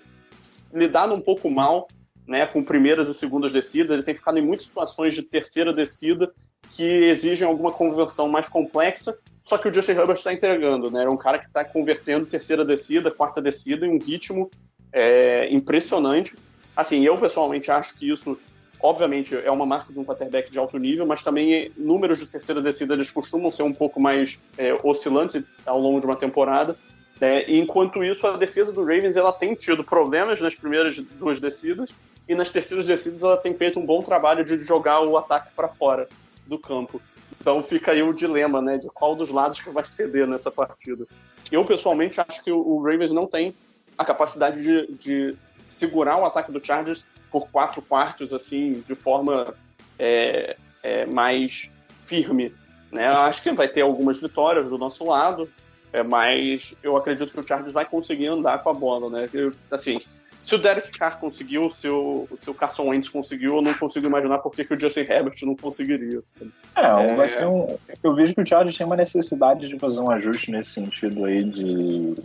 [0.72, 1.88] lidado um pouco mal,
[2.26, 6.32] né, com primeiras e segundas descidas, ele tem ficado em muitas situações de terceira descida
[6.70, 11.04] que exigem alguma conversão mais complexa, só que o Justin Herbert está entregando, né?
[11.04, 14.50] É um cara que está convertendo terceira descida, quarta descida em um ritmo
[14.92, 16.36] é, impressionante
[16.76, 18.38] Assim, eu pessoalmente acho que isso,
[18.80, 22.62] obviamente, é uma marca de um quarterback de alto nível, mas também números de terceira
[22.62, 26.76] descida eles costumam ser um pouco mais é, oscilantes ao longo de uma temporada.
[27.20, 27.44] Né?
[27.46, 31.94] Enquanto isso, a defesa do Ravens ela tem tido problemas nas primeiras duas descidas
[32.28, 35.68] e nas terceiras descidas ela tem feito um bom trabalho de jogar o ataque para
[35.68, 36.08] fora
[36.46, 37.00] do campo.
[37.40, 41.06] Então fica aí o dilema, né, de qual dos lados que vai ceder nessa partida.
[41.50, 43.54] Eu pessoalmente acho que o Ravens não tem
[43.98, 49.54] a capacidade de, de segurar o ataque do Chargers por quatro quartos, assim, de forma
[49.98, 51.70] é, é, mais
[52.04, 52.54] firme.
[52.90, 53.08] Né?
[53.08, 55.50] Eu acho que vai ter algumas vitórias do nosso lado,
[55.92, 59.10] é, mas eu acredito que o Chargers vai conseguir andar com a bola.
[59.10, 59.28] Né?
[59.32, 60.00] Eu, assim,
[60.44, 64.06] se o Derek Carr conseguiu, se o, se o Carson Wentz conseguiu, eu não consigo
[64.06, 66.20] imaginar por que, que o Justin Herbert não conseguiria.
[66.24, 66.52] Sabe?
[66.76, 67.14] É, é...
[67.14, 70.50] Vai ser um, eu vejo que o Chargers tem uma necessidade de fazer um ajuste
[70.50, 72.16] nesse sentido aí de em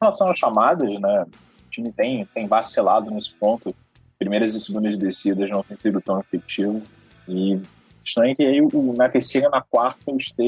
[0.00, 1.26] relação às chamadas, né?
[1.66, 3.74] O time tem, tem vacilado nesse ponto.
[4.18, 6.82] Primeiras e segundas descidas não tem sido tão efetivo.
[7.28, 7.60] E
[8.04, 9.98] estranho que aí o, na terceira e na quarta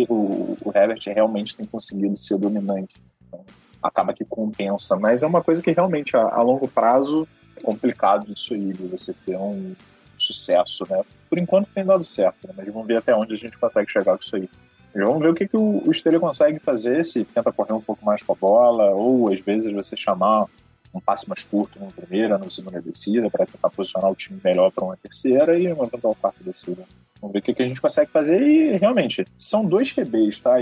[0.09, 2.95] o, o Herbert realmente tem conseguido ser dominante.
[3.27, 3.45] Então,
[3.87, 4.97] acaba que compensa.
[4.97, 8.87] Mas é uma coisa que realmente a, a longo prazo é complicado isso aí, de
[8.87, 9.75] você ter um
[10.19, 11.03] sucesso, né?
[11.29, 12.55] Por enquanto tem dado certo, né?
[12.57, 14.49] mas vamos ver até onde a gente consegue chegar com isso aí.
[14.95, 17.81] E vamos ver o que, que o, o Estrela consegue fazer, se tenta correr um
[17.81, 20.47] pouco mais com a bola, ou às vezes você chamar
[20.95, 24.71] um passe mais curto na primeira, na segunda descida, para tentar posicionar o time melhor
[24.71, 26.85] para uma terceira e uma eventual quarta descida.
[27.27, 28.41] Vamos ver o que, a gente consegue fazer.
[28.41, 30.57] E realmente, são dois QBs, tá?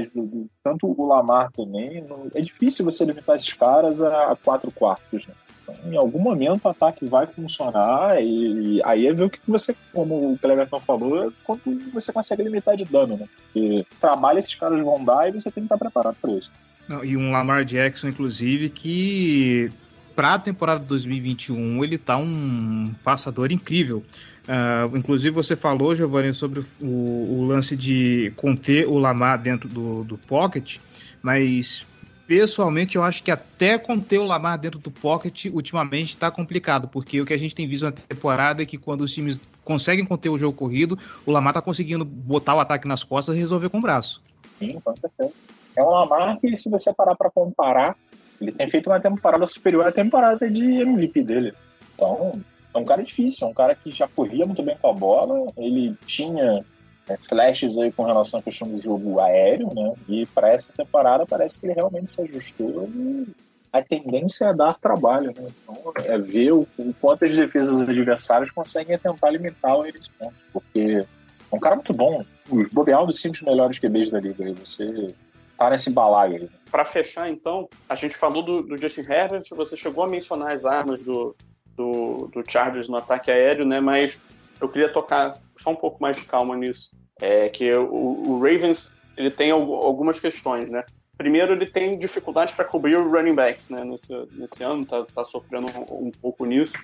[0.63, 2.05] Tanto o Lamar também.
[2.35, 5.35] É difícil você limitar esses caras a quatro quartos, né?
[5.63, 9.75] Então, em algum momento o ataque vai funcionar e aí é ver o que você,
[9.95, 13.27] como o Cleverton falou, quanto você consegue limitar de dano, né?
[13.45, 16.51] Porque trabalho esses caras vão dar e você tem que estar preparado para isso.
[16.87, 19.73] Não, e um Lamar Jackson, inclusive, que
[20.15, 24.03] para a temporada 2021 ele tá um passador incrível.
[24.45, 30.05] Uh, inclusive você falou, Giovanni, sobre o, o, lance de conter o Lamar dentro do,
[30.05, 30.79] do pocket,
[31.23, 31.87] mas
[32.27, 37.21] pessoalmente eu acho que até conter o Lamar dentro do pocket ultimamente está complicado, porque
[37.21, 40.29] o que a gente tem visto na temporada é que quando os times conseguem conter
[40.29, 43.79] o jogo corrido, o Lamar está conseguindo botar o ataque nas costas e resolver com
[43.79, 44.23] o braço.
[44.59, 45.33] Sim, com certeza.
[45.77, 47.97] É um Lamar que, se você parar para comparar,
[48.41, 51.55] ele tem feito uma temporada superior à temporada de MVP dele.
[51.95, 52.41] Então,
[52.75, 55.53] é um cara difícil, é um cara que já corria muito bem com a bola,
[55.57, 56.65] ele tinha
[57.09, 59.91] é, flashes aí com relação à questão do jogo aéreo, né?
[60.09, 63.27] E para essa temporada parece que ele realmente se ajustou e
[63.73, 65.49] a tendência é dar trabalho, né?
[65.63, 71.05] Então é ver o, o quanto as defesas adversárias conseguem tentar limitá-lo nesse ponto, porque
[71.51, 75.15] é um cara muito bom, os bobear dos cinco melhores QBs da liga, você
[75.57, 76.49] tá nesse balaio.
[76.71, 80.65] Para fechar, então, a gente falou do, do Justin Herbert, você chegou a mencionar as
[80.65, 81.35] armas do,
[81.77, 83.81] do, do Chargers no ataque aéreo, né?
[83.81, 84.19] Mas
[84.61, 86.91] eu queria tocar só um pouco mais de calma nisso.
[87.21, 90.85] É que o, o Ravens ele tem algumas questões, né?
[91.17, 93.85] Primeiro, ele tem dificuldade para cobrir running backs, né?
[93.85, 96.75] Nesse, nesse ano, tá, tá sofrendo um, um, pouco nisso.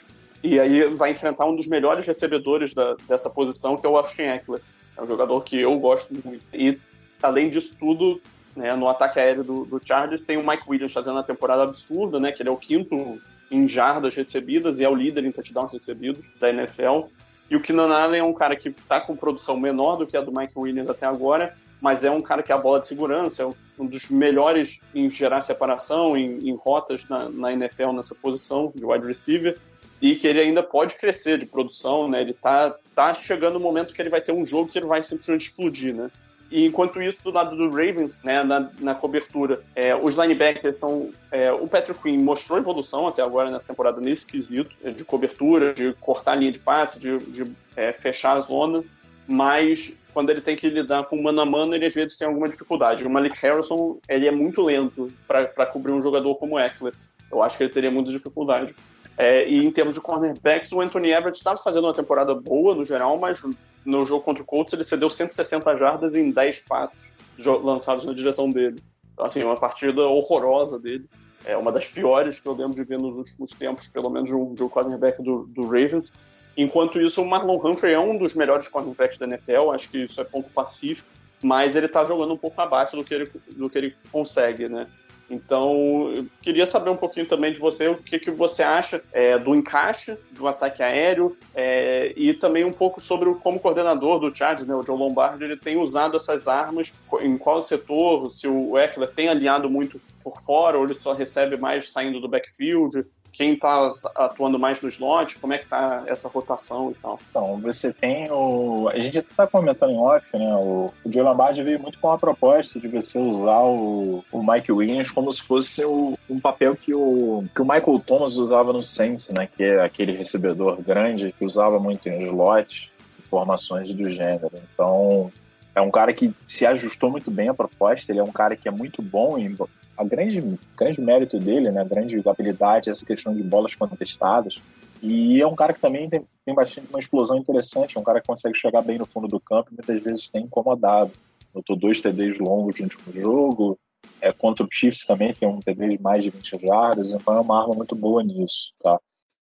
[0.42, 4.22] E aí vai enfrentar um dos melhores recebedores da, dessa posição, que é o Austin
[4.22, 4.60] Eckler.
[4.96, 6.42] É um jogador que eu gosto muito.
[6.54, 6.78] E,
[7.20, 8.20] além disso tudo,
[8.60, 12.20] né, no ataque aéreo do, do Chargers, tem o Mike Williams fazendo uma temporada absurda,
[12.20, 12.30] né?
[12.30, 13.18] Que ele é o quinto
[13.50, 17.06] em jardas recebidas e é o líder em touchdowns recebidos da NFL.
[17.50, 20.20] E o Keenan Allen é um cara que está com produção menor do que a
[20.20, 23.42] do Mike Williams até agora, mas é um cara que é a bola de segurança,
[23.42, 23.46] é
[23.80, 28.84] um dos melhores em gerar separação, em, em rotas na, na, NFL nessa posição de
[28.84, 29.58] wide receiver,
[30.02, 32.20] e que ele ainda pode crescer de produção, né?
[32.20, 35.02] Ele tá, tá chegando o momento que ele vai ter um jogo que ele vai
[35.02, 36.10] simplesmente explodir, né?
[36.50, 41.10] E enquanto isso, do lado do Ravens, né, na, na cobertura, é, os linebackers são.
[41.30, 45.72] É, o Patrick Quinn mostrou evolução até agora nessa temporada nesse quesito, é, de cobertura,
[45.72, 48.82] de cortar a linha de passe, de, de é, fechar a zona,
[49.28, 52.48] mas quando ele tem que lidar com mano a mano, ele às vezes tem alguma
[52.48, 53.06] dificuldade.
[53.06, 56.94] O Malik Harrison ele é muito lento para cobrir um jogador como Eckler.
[57.30, 58.74] Eu acho que ele teria muita dificuldade.
[59.16, 62.84] É, e em termos de cornerbacks, o Anthony Everett estava fazendo uma temporada boa no
[62.84, 63.40] geral, mas
[63.84, 68.50] no jogo contra o Colts, ele cedeu 160 jardas em 10 passes lançados na direção
[68.50, 68.82] dele.
[69.12, 71.06] Então, assim, uma partida horrorosa dele.
[71.44, 74.34] É uma das piores que eu lembro de ver nos últimos tempos, pelo menos de
[74.34, 76.12] um, de um cornerback do, do Ravens.
[76.56, 80.20] Enquanto isso, o Marlon Humphrey é um dos melhores cornerbacks da NFL, acho que isso
[80.20, 81.08] é ponto pacífico,
[81.40, 84.86] mas ele está jogando um pouco abaixo do que ele, do que ele consegue, né?
[85.30, 89.38] Então, eu queria saber um pouquinho também de você, o que, que você acha é,
[89.38, 94.34] do encaixe do ataque aéreo é, e também um pouco sobre o, como coordenador do
[94.34, 98.76] Chargers, né, o John Lombardi, ele tem usado essas armas, em qual setor, se o
[98.76, 103.06] Eckler tem alinhado muito por fora ou ele só recebe mais saindo do backfield.
[103.32, 107.18] Quem tá atuando mais no slot, como é que tá essa rotação e tal.
[107.30, 108.88] Então, você tem o.
[108.88, 110.54] A gente tá comentando em off, né?
[110.56, 114.72] O, o Joe Lombardi veio muito com a proposta de você usar o, o Mike
[114.72, 118.82] Williams como se fosse o, um papel que o, que o Michael Thomas usava no
[118.82, 119.48] Saints, né?
[119.56, 122.90] Que é aquele recebedor grande que usava muito em slot,
[123.30, 124.50] formações do gênero.
[124.74, 125.30] Então,
[125.74, 128.68] é um cara que se ajustou muito bem à proposta, ele é um cara que
[128.68, 129.56] é muito bom em
[130.00, 134.58] a grande, grande mérito dele, né, a grande habilidade essa questão de bolas contestadas.
[135.02, 138.20] E é um cara que também tem, tem bastante uma explosão interessante, é um cara
[138.20, 141.12] que consegue chegar bem no fundo do campo e muitas vezes tem incomodado.
[141.54, 143.78] Notou dois TDs longos no último jogo,
[144.20, 147.40] é, contra o Chiefs também tem um TD de mais de 20 jardas, então é
[147.40, 148.98] uma arma muito boa nisso, tá?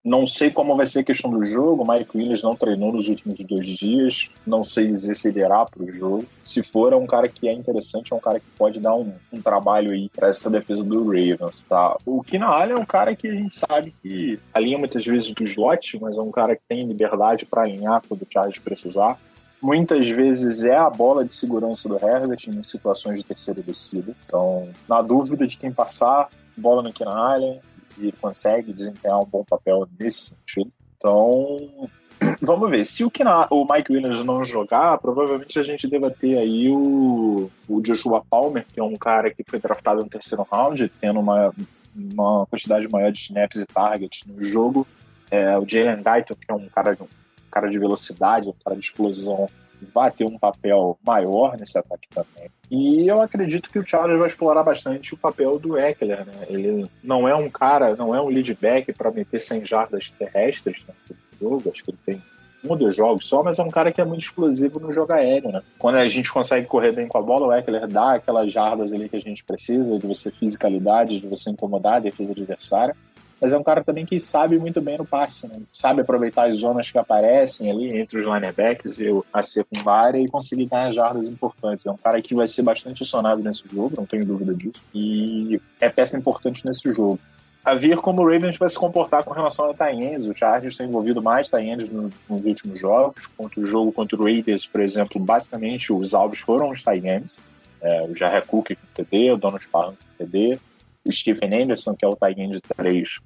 [0.09, 1.85] Não sei como vai ser a questão do jogo.
[1.87, 4.31] Mike Williams não treinou nos últimos dois dias.
[4.47, 6.25] Não sei se ele irá para o jogo.
[6.43, 9.13] Se for, é um cara que é interessante, é um cara que pode dar um,
[9.31, 11.95] um trabalho aí para essa defesa do Ravens, tá?
[12.07, 15.99] O Allen é um cara que a gente sabe que alinha muitas vezes do slot,
[16.01, 19.19] mas é um cara que tem liberdade para alinhar quando o Charles precisar.
[19.61, 24.15] Muitas vezes é a bola de segurança do Herbert em situações de terceira descida.
[24.25, 27.61] Então, na dúvida de quem passar, bola no Keenan Allen,
[28.01, 30.71] e consegue desempenhar um bom papel nesse sentido.
[30.97, 31.89] Então,
[32.41, 32.85] vamos ver.
[32.85, 37.51] Se o, Kina, o Mike Williams não jogar, provavelmente a gente deva ter aí o,
[37.69, 41.55] o Joshua Palmer, que é um cara que foi draftado no terceiro round, tendo uma,
[41.95, 44.87] uma quantidade maior de snaps e targets no jogo.
[45.31, 47.07] É, o Jalen Guyton, que é um cara, um
[47.51, 49.49] cara de velocidade, um cara de explosão
[49.95, 52.51] vai ter um papel maior nesse ataque também.
[52.71, 56.33] E eu acredito que o Chargers vai explorar bastante o papel do Eckler, né?
[56.49, 60.83] Ele não é um cara, não é um lead back para meter 100 jardas terrestres
[60.87, 62.23] né, no jogo, acho que ele tem
[62.65, 65.13] um ou dois jogos só, mas é um cara que é muito explosivo no jogo
[65.13, 65.63] aéreo, né?
[65.79, 69.09] Quando a gente consegue correr bem com a bola, o Eckler dá aquelas jardas ali
[69.09, 72.97] que a gente precisa, de você fisicalidade, de você incomodar a defesa adversária
[73.41, 75.61] mas é um cara também que sabe muito bem no passe, né?
[75.73, 80.67] Sabe aproveitar as zonas que aparecem ali entre os linebacks e a secundária e conseguir
[80.67, 81.87] ganhar jardas importantes.
[81.87, 84.85] É um cara que vai ser bastante acionado nesse jogo, não tenho dúvida disso.
[84.93, 87.19] E é peça importante nesse jogo.
[87.65, 90.27] A ver como o Ravens vai se comportar com relação a Taiens.
[90.27, 93.27] O Chargers tem envolvido mais Taiens nos últimos jogos.
[93.27, 97.39] Contra o jogo contra o Raiders, por exemplo, basicamente os alvos foram os Taiens.
[97.81, 100.59] É, o Jarre Cook com TD, o Donald Parham com TD,
[101.05, 103.19] o Stephen Anderson, que é o Taigen de 3,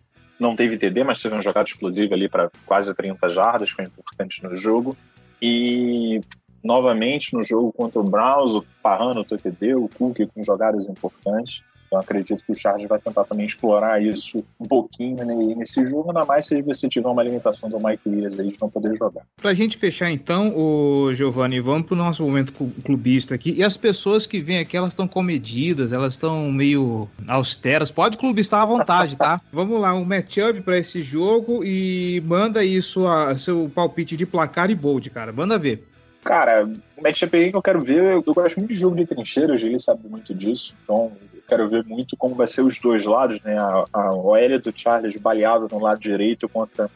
[0.43, 4.43] não teve TD, mas teve uma jogada explosiva ali para quase 30 jardas, foi importante
[4.43, 4.97] no jogo.
[5.41, 6.21] E
[6.63, 11.63] novamente no jogo contra o Browns, o Parrano, o TD, o Cook com jogadas importantes.
[11.93, 15.23] Então acredito que o Chargers vai tentar também explorar isso um pouquinho
[15.55, 18.71] nesse jogo, ainda mais se você tiver uma limitação do Mike Williams aí de não
[18.71, 19.25] poder jogar.
[19.37, 23.53] Pra gente fechar então, o Giovanni, vamos pro nosso momento clubista aqui.
[23.53, 27.91] E as pessoas que vêm aqui, elas estão comedidas, elas estão meio austeras.
[27.91, 29.39] Pode clubistar à vontade, tá?
[29.53, 34.71] vamos lá, um matchup para esse jogo e manda aí sua, seu palpite de placar
[34.71, 35.31] e bold, cara.
[35.31, 35.87] Manda ver.
[36.25, 36.65] Cara,
[36.97, 39.61] o matchup aí que eu quero ver, eu, eu gosto muito de jogo de trincheiras,
[39.61, 41.13] ele sabe muito disso, então
[41.53, 43.59] quero ver muito como vai ser os dois lados, né?
[43.59, 46.91] A, a OL do Charles baleado no lado direito contra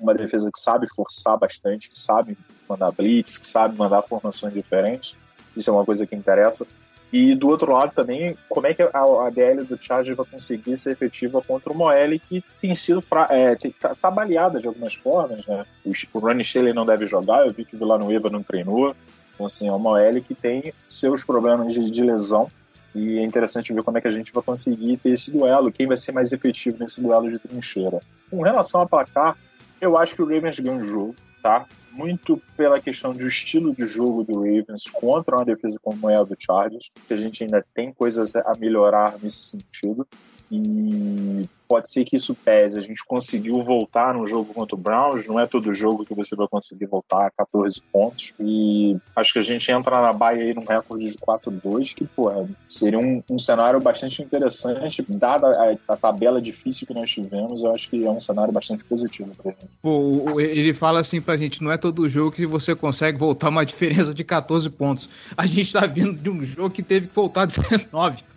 [0.00, 5.14] uma defesa que sabe forçar bastante, que sabe mandar blitz, que sabe mandar formações diferentes.
[5.54, 6.66] Isso é uma coisa que interessa.
[7.12, 10.76] E do outro lado também, como é que a, a DL do Chargers vai conseguir
[10.78, 13.28] ser efetiva contra uma OL que tem sido fra...
[13.30, 15.64] é, tá, tá, baleada de algumas formas, né?
[15.84, 18.96] O, o Ronnie Shelley não deve jogar, eu vi que o Villanueva não treinou.
[19.34, 22.50] Então, assim, é uma OL que tem seus problemas de, de lesão
[22.94, 25.86] e é interessante ver como é que a gente vai conseguir ter esse duelo, quem
[25.86, 28.00] vai ser mais efetivo nesse duelo de trincheira.
[28.30, 29.36] Com relação a placar,
[29.80, 31.66] eu acho que o Ravens ganha o jogo, tá?
[31.92, 36.22] Muito pela questão do estilo de jogo do Ravens contra uma defesa como é a
[36.22, 40.06] do Chargers, que a gente ainda tem coisas a melhorar nesse sentido.
[40.50, 42.78] E pode ser que isso pese.
[42.78, 46.36] A gente conseguiu voltar no jogo contra o Browns, não é todo jogo que você
[46.36, 48.32] vai conseguir voltar a 14 pontos.
[48.38, 52.30] E acho que a gente entra na baia aí num recorde de 4-2, que, pô,
[52.68, 57.74] seria um, um, cenário bastante interessante, dada a, a, tabela difícil que nós tivemos, eu
[57.74, 59.66] acho que é um cenário bastante positivo pra gente.
[59.82, 63.64] Pô, ele fala assim pra gente, não é todo jogo que você consegue voltar uma
[63.66, 65.08] diferença de 14 pontos.
[65.36, 68.33] A gente tá vindo de um jogo que teve que voltar 19.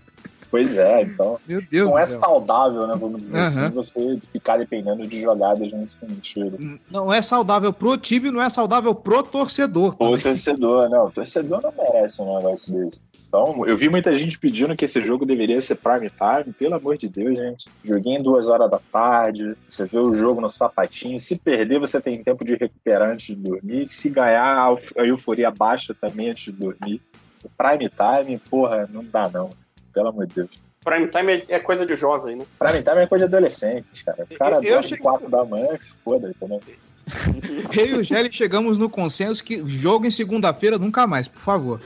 [0.50, 1.38] Pois é, então.
[1.46, 2.96] Meu Deus não é saudável, né?
[2.98, 3.44] Vamos dizer uhum.
[3.44, 6.80] assim, você ficar dependendo de jogadas nesse sentido.
[6.90, 9.96] Não é saudável pro time, não é saudável pro torcedor.
[9.96, 11.08] Pro torcedor, não.
[11.08, 13.02] O torcedor não merece um negócio desse.
[13.28, 16.54] Então, eu vi muita gente pedindo que esse jogo deveria ser prime time.
[16.54, 17.66] Pelo amor de Deus, gente.
[17.84, 19.54] Joguinho duas horas da tarde.
[19.70, 21.20] Você vê o jogo no sapatinho.
[21.20, 23.86] Se perder, você tem tempo de recuperar antes de dormir.
[23.86, 27.02] Se ganhar, a euforia baixa também antes de dormir.
[27.44, 29.52] O prime time, porra, não dá não
[29.98, 30.50] pelo amor de Deus.
[30.86, 32.46] Prime time é, é coisa de jovem, né?
[32.60, 34.26] Prime time é coisa de adolescente, cara.
[34.30, 36.62] O cara Eu- eu dorme cheguei- 4 da manhã, que se foda, entendeu?
[37.76, 41.82] Eu e o Gelli chegamos no consenso que jogo em segunda-feira nunca mais, por favor.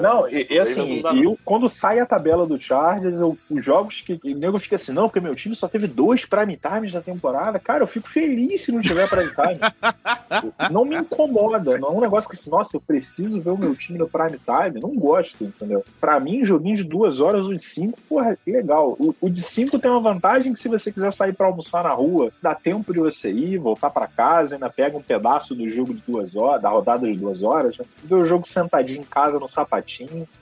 [0.00, 4.14] Não, e, e assim, eu- quando sai a tabela do Chargers, eu- os jogos que
[4.24, 7.58] o nego fica assim, não, porque meu time só teve dois prime times na temporada.
[7.58, 9.60] Cara, eu fico feliz se não tiver prime time.
[10.70, 13.74] não me incomoda, não é um negócio que assim, nossa, eu preciso ver o meu
[13.74, 14.80] time no prime time.
[14.80, 15.84] Não gosto, entendeu?
[16.00, 18.96] Pra mim, joguinho de duas horas, o de cinco, porra, legal.
[18.98, 21.92] O, o de cinco tem uma vantagem que se você quiser sair pra almoçar na
[21.92, 25.94] rua, dá tempo de você ir, voltar pra casa, ainda pega um pedaço do jogo
[25.94, 27.84] de duas horas, da rodada de duas horas, né?
[28.02, 29.83] ver o jogo sentadinho em casa no sapatinho.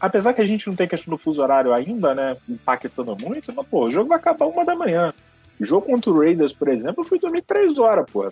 [0.01, 2.37] Apesar que a gente não tem questão do fuso horário ainda, né?
[2.49, 5.13] Impactando muito, mas, pô, o jogo vai acabar uma da manhã.
[5.61, 8.29] O jogo contra o Raiders, por exemplo, eu fui dormir três horas, pô.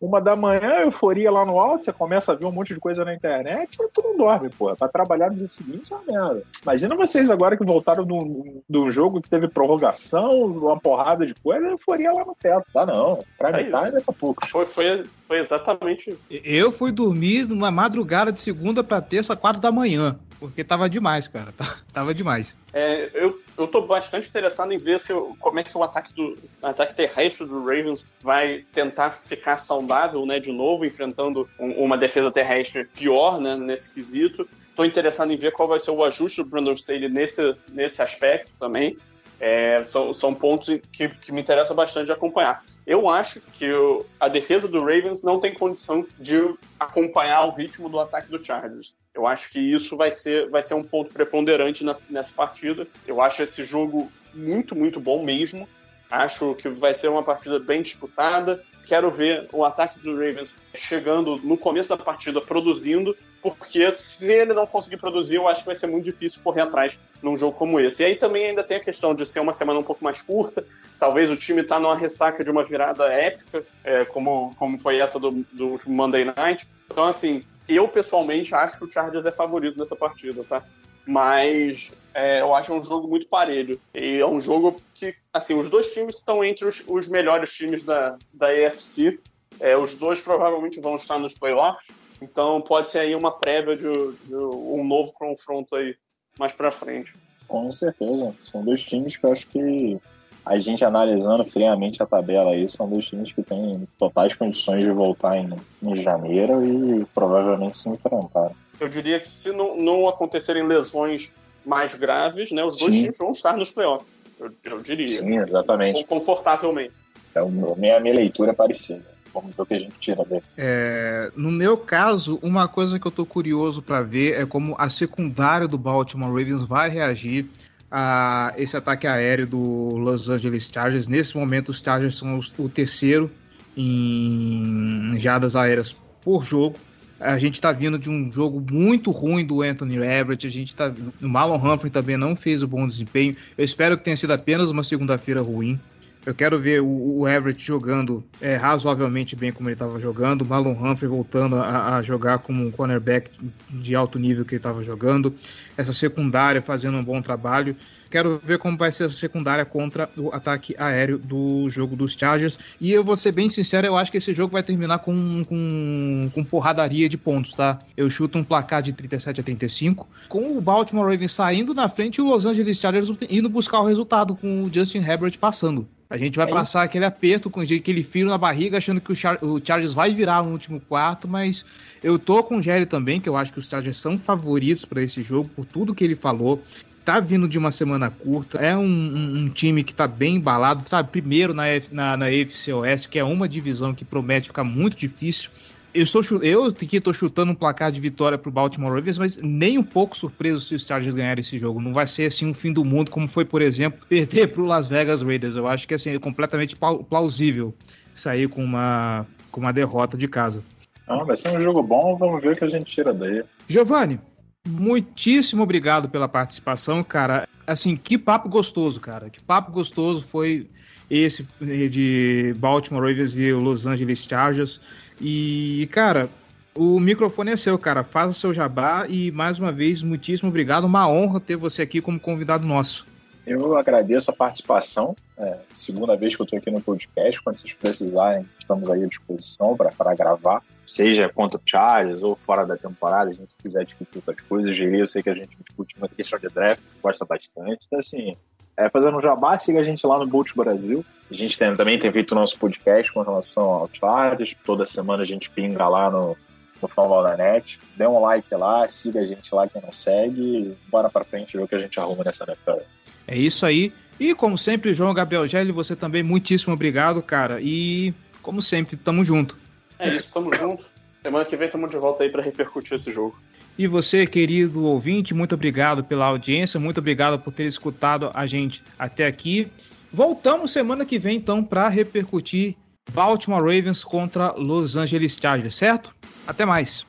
[0.00, 3.04] Uma da manhã, euforia lá no alto, você começa a ver um monte de coisa
[3.04, 4.74] na internet, mas tu não dorme, pô.
[4.74, 6.42] Pra trabalhar no dia seguinte é uma merda.
[6.62, 11.26] Imagina vocês agora que voltaram de um, de um jogo que teve prorrogação, uma porrada
[11.26, 12.64] de coisa, euforia lá no teto.
[12.72, 13.22] Tá não.
[13.36, 13.78] Prime É isso.
[13.78, 14.48] time daqui a pouco.
[14.48, 16.24] Foi, foi, foi exatamente isso.
[16.30, 20.18] Eu fui dormir numa madrugada de segunda pra terça, quatro da manhã.
[20.40, 21.52] Porque tava demais, cara.
[21.92, 22.56] Tava demais.
[22.72, 26.14] É, eu, eu tô bastante interessado em ver se o- como é que o ataque
[26.14, 31.98] do ataque terrestre do Ravens vai tentar ficar saudável, né, de novo, enfrentando um- uma
[31.98, 34.48] defesa terrestre pior, né, nesse quesito.
[34.74, 38.50] Tô interessado em ver qual vai ser o ajuste do Brandon Staley nesse, nesse aspecto
[38.58, 38.96] também.
[39.40, 42.62] É, são, são pontos que, que me interessam bastante de acompanhar.
[42.86, 46.36] Eu acho que o- a defesa do Ravens não tem condição de
[46.78, 48.94] acompanhar o ritmo do ataque do Chargers.
[49.14, 52.86] Eu acho que isso vai ser, vai ser um ponto preponderante na- nessa partida.
[53.06, 55.68] Eu acho esse jogo muito, muito bom mesmo.
[56.10, 58.62] Acho que vai ser uma partida bem disputada.
[58.86, 64.52] Quero ver o ataque do Ravens chegando no começo da partida produzindo, porque se ele
[64.52, 67.80] não conseguir produzir, eu acho que vai ser muito difícil correr atrás num jogo como
[67.80, 68.02] esse.
[68.02, 70.64] E aí também ainda tem a questão de ser uma semana um pouco mais curta.
[70.98, 75.18] Talvez o time tá numa ressaca de uma virada épica, é, como, como foi essa
[75.18, 76.68] do, do último Monday Night.
[76.90, 80.62] Então, assim, eu pessoalmente acho que o Chargers é favorito nessa partida, tá?
[81.06, 83.80] Mas é, eu acho um jogo muito parelho.
[83.94, 87.82] E é um jogo que, assim, os dois times estão entre os, os melhores times
[87.82, 89.18] da, da AFC.
[89.58, 91.88] É, os dois provavelmente vão estar nos playoffs.
[92.20, 93.90] Então pode ser aí uma prévia de,
[94.24, 95.96] de um novo confronto aí
[96.38, 97.14] mais pra frente.
[97.48, 98.34] Com certeza.
[98.44, 99.98] São dois times que eu acho que
[100.44, 104.90] a gente analisando friamente a tabela aí, são dois times que têm totais condições de
[104.90, 105.50] voltar em,
[105.82, 108.52] em janeiro e provavelmente se enfrentar.
[108.78, 111.32] Eu diria que se não, não acontecerem lesões
[111.64, 113.02] mais graves, né, os dois Sim.
[113.02, 114.14] times vão estar nos playoffs.
[114.38, 115.18] Eu, eu diria.
[115.18, 116.04] Sim, exatamente.
[116.04, 116.94] Confortavelmente.
[117.34, 119.04] É meu- minha, minha leitura é parecida.
[119.32, 120.42] Vamos ver o que a gente tira dele.
[120.56, 124.90] É, no meu caso, uma coisa que eu tô curioso pra ver é como a
[124.90, 127.46] secundária do Baltimore Ravens vai reagir
[127.90, 131.08] a esse ataque aéreo do Los Angeles Chargers.
[131.08, 133.30] Nesse momento, os Chargers são o terceiro
[133.76, 136.76] em jadas aéreas por jogo.
[137.18, 140.46] A gente está vindo de um jogo muito ruim do Anthony Everett.
[140.46, 140.90] A gente tá,
[141.22, 143.36] o Marlon Humphrey também não fez o bom desempenho.
[143.58, 145.78] Eu espero que tenha sido apenas uma segunda-feira ruim.
[146.24, 150.72] Eu quero ver o, Everett jogando é, razoavelmente bem como ele estava jogando, o Marlon
[150.72, 153.30] Humphrey voltando a, a jogar como um cornerback
[153.70, 155.34] de alto nível que ele estava jogando,
[155.76, 157.74] essa secundária fazendo um bom trabalho.
[158.10, 162.58] Quero ver como vai ser essa secundária contra o ataque aéreo do jogo dos Chargers.
[162.80, 166.30] E eu vou ser bem sincero, eu acho que esse jogo vai terminar com, com,
[166.34, 167.78] com porradaria de pontos, tá?
[167.96, 172.16] Eu chuto um placar de 37 a 35, com o Baltimore Ravens saindo na frente
[172.16, 175.88] e o Los Angeles Chargers indo buscar o resultado com o Justin Herbert passando.
[176.10, 179.14] A gente vai É passar aquele aperto com aquele fio na barriga, achando que o,
[179.14, 181.64] Char o Chargers vai virar no último quarto, mas
[182.02, 185.00] eu tô com o Jerry também, que eu acho que os Chargers são favoritos para
[185.02, 186.62] esse jogo, por tudo que ele falou.
[187.04, 190.86] Tá vindo de uma semana curta, é um, um- um time que tá bem embalado,
[190.88, 191.10] sabe?
[191.10, 194.96] Primeiro na, F- na, na AFC Oeste, que é uma divisão que promete ficar muito
[194.96, 195.50] difícil.
[195.92, 199.76] Eu, estou, eu que estou chutando um placar de vitória pro Baltimore Ravens, mas nem
[199.76, 201.80] um pouco surpreso se os Chargers ganharem esse jogo.
[201.80, 204.88] Não vai ser assim um fim do mundo, como foi, por exemplo, perder pro Las
[204.88, 205.56] Vegas Raiders.
[205.56, 207.74] Eu acho que assim, é completamente plau- plausível
[208.14, 210.62] sair com uma, com uma derrota de casa.
[211.08, 213.42] Não, vai ser um jogo bom, vamos ver o que a gente tira daí.
[213.68, 214.20] Giovanni,
[214.66, 217.48] muitíssimo obrigado pela participação, cara.
[217.66, 219.30] Assim, que papo gostoso, cara.
[219.30, 220.68] Que papo gostoso foi
[221.10, 224.80] esse de Baltimore Ravens e Los Angeles Chargers.
[225.20, 226.30] E, cara,
[226.74, 228.02] o microfone é seu, cara.
[228.02, 230.84] Faça o seu jabá e, mais uma vez, muitíssimo obrigado.
[230.84, 233.06] Uma honra ter você aqui como convidado nosso.
[233.50, 235.16] Eu agradeço a participação.
[235.36, 237.42] É, segunda vez que eu estou aqui no podcast.
[237.42, 240.62] Quando vocês precisarem, estamos aí à disposição para gravar.
[240.86, 244.78] Seja contra o Charles ou fora da temporada, a gente quiser discutir outras coisas.
[244.78, 247.86] Eu sei que a gente discute muita questão de draft, gosta bastante.
[247.86, 248.32] Então, assim,
[248.76, 251.04] É, fazendo um jabá, siga a gente lá no Bolt Brasil.
[251.28, 254.56] A gente tem, também tem feito o nosso podcast com relação ao Outliers.
[254.64, 256.36] Toda semana a gente pinga lá no,
[256.80, 257.78] no Fórmula da Net.
[257.96, 260.76] Dê um like lá, siga a gente lá quem não segue.
[260.88, 262.82] Bora pra frente ver o que a gente arruma nessa NFL.
[263.26, 263.92] É isso aí.
[264.18, 267.58] E como sempre, João Gabriel Gelli, você também, muitíssimo obrigado, cara.
[267.60, 268.12] E
[268.42, 269.56] como sempre, tamo junto.
[269.98, 270.84] É isso, tamo junto.
[271.22, 273.38] Semana que vem tamo de volta aí para repercutir esse jogo.
[273.78, 278.82] E você, querido ouvinte, muito obrigado pela audiência, muito obrigado por ter escutado a gente
[278.98, 279.70] até aqui.
[280.12, 282.76] Voltamos semana que vem, então, para repercutir
[283.12, 286.14] Baltimore Ravens contra Los Angeles Chargers, certo?
[286.46, 287.06] Até mais.